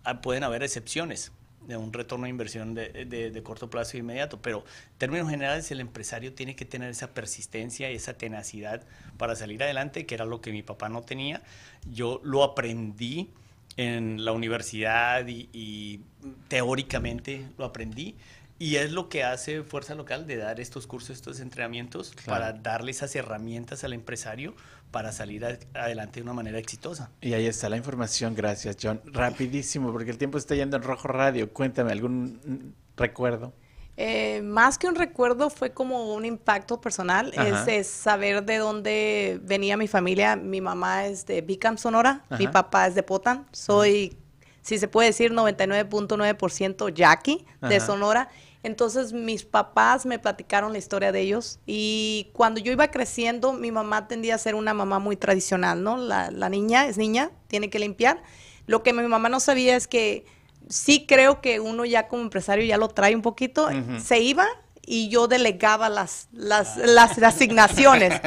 [0.05, 1.32] ah, pueden haber excepciones
[1.67, 5.71] de un retorno de inversión de, de, corto plazo e inmediato, pero en términos generales
[5.71, 8.83] el empresario tiene que tener esa persistencia y esa tenacidad
[9.17, 11.43] para salir adelante, que era lo que mi papá no tenía.
[11.91, 13.31] Yo lo aprendí
[13.77, 16.01] en la universidad y,
[16.49, 18.17] teóricamente lo aprendí.
[18.63, 22.93] Y es lo que hace Fuerza Local de dar estos cursos, estos entrenamientos, para darle
[22.93, 24.55] esas herramientas al empresario
[24.93, 25.45] para salir
[25.75, 27.11] adelante de una manera exitosa.
[27.21, 29.01] Y ahí está la información, gracias John.
[29.07, 31.53] Rapidísimo, porque el tiempo está yendo en rojo radio.
[31.53, 33.53] Cuéntame, ¿algún recuerdo?
[33.97, 37.35] Eh, más que un recuerdo fue como un impacto personal,
[37.67, 40.37] es, saber de dónde venía mi familia.
[40.37, 43.45] Mi mamá es de Bicam, Sonora, mi papá es de Potan.
[43.51, 44.17] Soy,
[44.61, 48.29] si se puede decir, 99.9% Jackie de Sonora.
[48.63, 53.73] Entonces mis papás me platicaron la historia de ellos y cuando yo iba creciendo mi
[53.73, 55.97] mamá tendía a ser una mamá muy tradicional, ¿no?
[55.97, 58.23] La, niña es niña, tiene que limpiar.
[58.67, 60.25] Lo que mi mamá no sabía es que
[60.69, 63.69] sí creo que uno ya como empresario ya lo trae un poquito.
[63.99, 64.47] Se iba
[64.85, 68.20] y yo delegaba las, las, las asignaciones.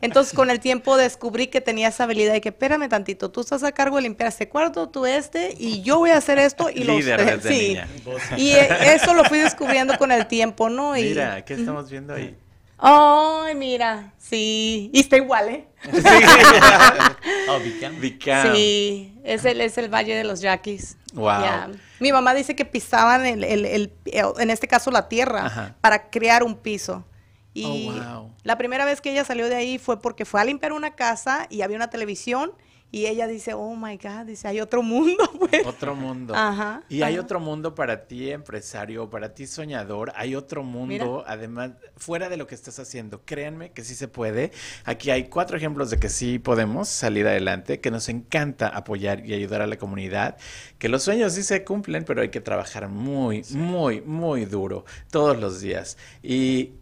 [0.00, 3.62] Entonces con el tiempo descubrí que tenía esa habilidad y que espérame tantito, tú estás
[3.62, 6.84] a cargo de limpiar este cuarto, tú este, y yo voy a hacer esto y
[6.84, 7.68] los Líder desde sí.
[7.68, 7.88] niña.
[8.36, 10.96] Y eh, eso lo fui descubriendo con el tiempo, ¿no?
[10.96, 12.36] Y, Mira, ¿qué estamos viendo ahí?
[12.76, 15.64] Ay, mira, sí, y está igual, ¿eh?
[17.48, 18.00] Oh, Vicam.
[18.00, 18.54] Vicam.
[18.54, 20.96] Sí, es el, es el Valle de los Yaquis.
[21.14, 21.26] Wow.
[21.40, 21.70] Ya.
[21.98, 23.92] Mi mamá dice que pisaban, el, el- el-
[24.38, 25.74] en este caso, la tierra Ajá.
[25.80, 27.04] para crear un piso.
[27.56, 28.32] Y Oh, wow.
[28.42, 31.46] la primera vez que ella salió de ahí fue porque fue a limpiar una casa
[31.50, 32.52] y había una televisión
[32.94, 35.28] y ella dice, oh my God, dice, hay otro mundo.
[35.40, 35.66] pues.
[35.66, 36.32] Otro mundo.
[36.32, 40.12] Ajá, Y hay otro mundo para ti, empresario, para ti, soñador.
[40.14, 43.22] Hay otro mundo, además, fuera de lo que estás haciendo.
[43.24, 44.52] Créanme que sí se puede.
[44.84, 49.34] Aquí hay cuatro ejemplos de que sí podemos salir adelante, que nos encanta apoyar y
[49.34, 50.36] ayudar a la comunidad,
[50.78, 55.36] que los sueños sí se cumplen, pero hay que trabajar muy, muy, muy duro todos
[55.36, 55.98] los días.
[56.22, 56.74] Y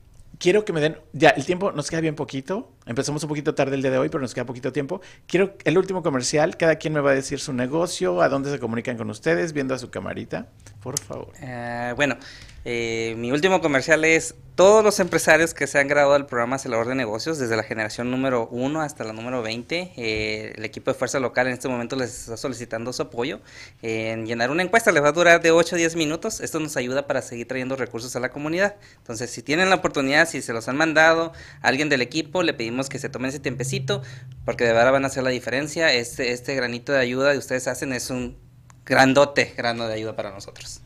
[0.43, 2.72] quiero que me den, ya, el tiempo nos queda bien poquito.
[2.84, 5.01] Empezamos un poquito tarde el día de hoy, pero nos queda poquito tiempo.
[5.26, 6.57] Quiero el último comercial.
[6.57, 9.72] Cada quien me va a decir su negocio, a dónde se comunican con ustedes, viendo
[9.72, 10.49] a su camarita.
[10.82, 11.32] Por favor.
[11.40, 12.16] Eh, bueno,
[12.65, 16.87] eh, mi último comercial es todos los empresarios que se han graduado del programa Acelerador
[16.87, 19.95] de Negocios, desde la generación número 1 hasta la número 20.
[19.97, 23.41] eh, el equipo de Fuerza Local en este momento les está solicitando su apoyo
[23.81, 24.93] en llenar una encuesta.
[24.93, 26.41] Les va a durar de 8 a 10 minutos.
[26.41, 28.77] Esto nos ayuda para seguir trayendo recursos a la comunidad.
[28.99, 31.33] Entonces, si tienen la oportunidad, si se los han mandado
[31.63, 34.03] a alguien del equipo, le pedimos que se tomen ese tiempecito,
[34.45, 35.93] porque de verdad van a hacer la diferencia.
[35.93, 38.37] Este, este granito de ayuda que ustedes hacen es un
[38.85, 40.83] grandote grano de ayuda para nosotros.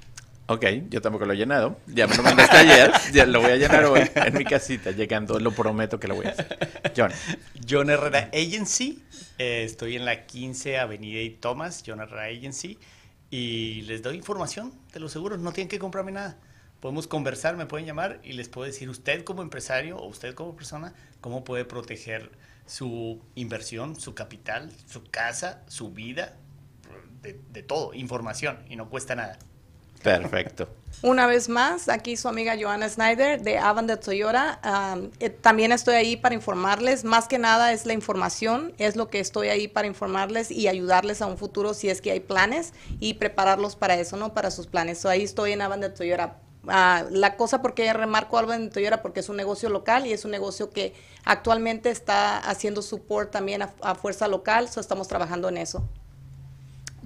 [0.48, 1.80] Ok, yo tampoco lo he llenado.
[1.88, 2.92] Ya me lo mandaste ayer.
[3.12, 5.40] Ya lo voy a llenar hoy en mi casita, llegando.
[5.40, 6.92] Lo prometo que lo voy a hacer.
[6.96, 7.10] John.
[7.68, 9.02] John Herrera Agency.
[9.38, 12.78] eh, estoy en la 15 Avenida y Thomas, John Herrera Agency.
[13.28, 15.40] Y les doy información de los seguros.
[15.40, 16.38] No tienen que comprarme nada.
[16.78, 20.54] Podemos conversar, me pueden llamar y les puedo decir usted como empresario o usted como
[20.54, 22.30] persona cómo puede proteger
[22.66, 26.36] su inversión, su capital, su casa, su vida,
[27.22, 29.38] de, de todo, información y no cuesta nada.
[30.06, 30.68] Perfecto.
[31.02, 34.60] Una vez más, aquí su amiga Joanna Snyder de Avan de Toyota.
[35.18, 37.02] Eh, también estoy ahí para informarles.
[37.02, 41.22] Más que nada es la información, es lo que estoy ahí para informarles y ayudarles
[41.22, 44.32] a un futuro si es que hay planes y prepararlos para eso, ¿no?
[44.32, 44.98] Para sus planes.
[44.98, 46.38] So, ahí estoy en Avan de Toyota.
[46.68, 50.24] Ah, la cosa porque remarco Avan de Toyota porque es un negocio local y es
[50.24, 50.94] un negocio que
[51.24, 54.68] actualmente está haciendo support también a, a fuerza local.
[54.68, 55.88] So, estamos trabajando en eso.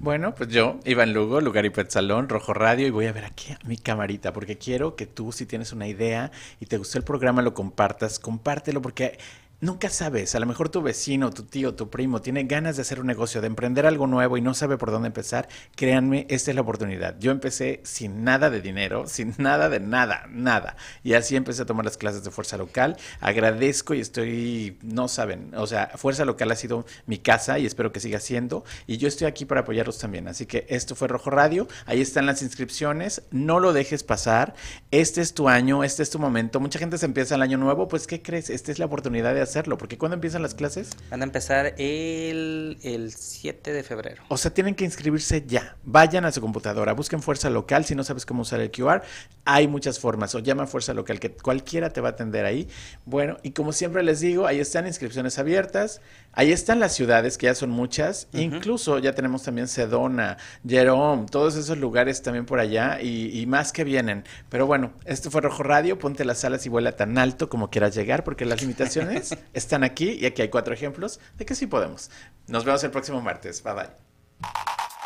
[0.03, 3.53] Bueno, pues yo, Iván Lugo, Lugar y Salón, Rojo Radio, y voy a ver aquí
[3.53, 7.05] a mi camarita, porque quiero que tú, si tienes una idea y te gustó el
[7.05, 9.18] programa, lo compartas, compártelo, porque
[9.61, 13.01] nunca sabes, a lo mejor tu vecino, tu tío, tu primo tiene ganas de hacer
[13.01, 15.49] un negocio, de emprender algo nuevo y no sabe por dónde empezar.
[15.77, 17.19] Créanme, esta es la oportunidad.
[17.19, 20.77] Yo empecé sin nada de dinero, sin nada de nada, nada.
[21.03, 22.97] Y así empecé a tomar las clases de Fuerza Local.
[23.21, 27.93] Agradezco y estoy, no saben, o sea, Fuerza Local ha sido mi casa y espero
[27.93, 28.65] que siga siendo.
[28.87, 30.29] Y yo estoy aquí para apoyarlos también.
[30.29, 31.69] Así que esto fue Rojo Radio.
[31.87, 33.23] Ahí están las inscripciones.
[33.31, 34.55] No lo dejes pasar.
[34.91, 36.61] Este es tu año, este es tu momento.
[36.61, 37.89] Mucha gente se empieza el año nuevo.
[37.89, 38.51] Pues, ¿qué crees?
[38.51, 39.76] Esta es la oportunidad de hacerlo.
[39.78, 44.22] Porque cuando empiezan las clases, Van a empezar el, el 7 de febrero.
[44.28, 45.76] o sea, tienen que inscribirse ya.
[45.84, 47.84] Vayan a su computadora, busquen Fuerza Local.
[47.84, 49.03] Si no sabes cómo usar el QR,
[49.44, 50.34] hay muchas formas.
[50.34, 52.68] O llama a Fuerza Local, que cualquiera te va a atender ahí.
[53.05, 56.01] Bueno, y como siempre les digo, ahí están inscripciones abiertas.
[56.32, 58.28] Ahí están las ciudades, que ya son muchas.
[58.32, 60.36] Incluso ya tenemos también Sedona,
[60.66, 64.24] Jerome, todos esos lugares también por allá y, y más que vienen.
[64.48, 65.98] Pero bueno, esto fue Rojo Radio.
[65.98, 70.11] Ponte las alas y vuela tan alto como quieras llegar, porque las limitaciones están aquí
[70.11, 72.11] y aquí hay cuatro ejemplos de que sí podemos.
[72.47, 73.62] Nos vemos el próximo martes.
[73.62, 73.91] Bye bye.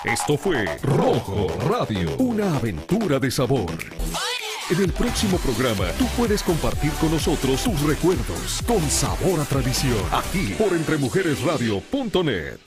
[0.04, 3.72] Esto fue Rojo Radio, una aventura de sabor.
[4.70, 9.98] En el próximo programa, tú puedes compartir con nosotros tus recuerdos con sabor a tradición,
[10.10, 12.58] aquí por entremujeresradio.net.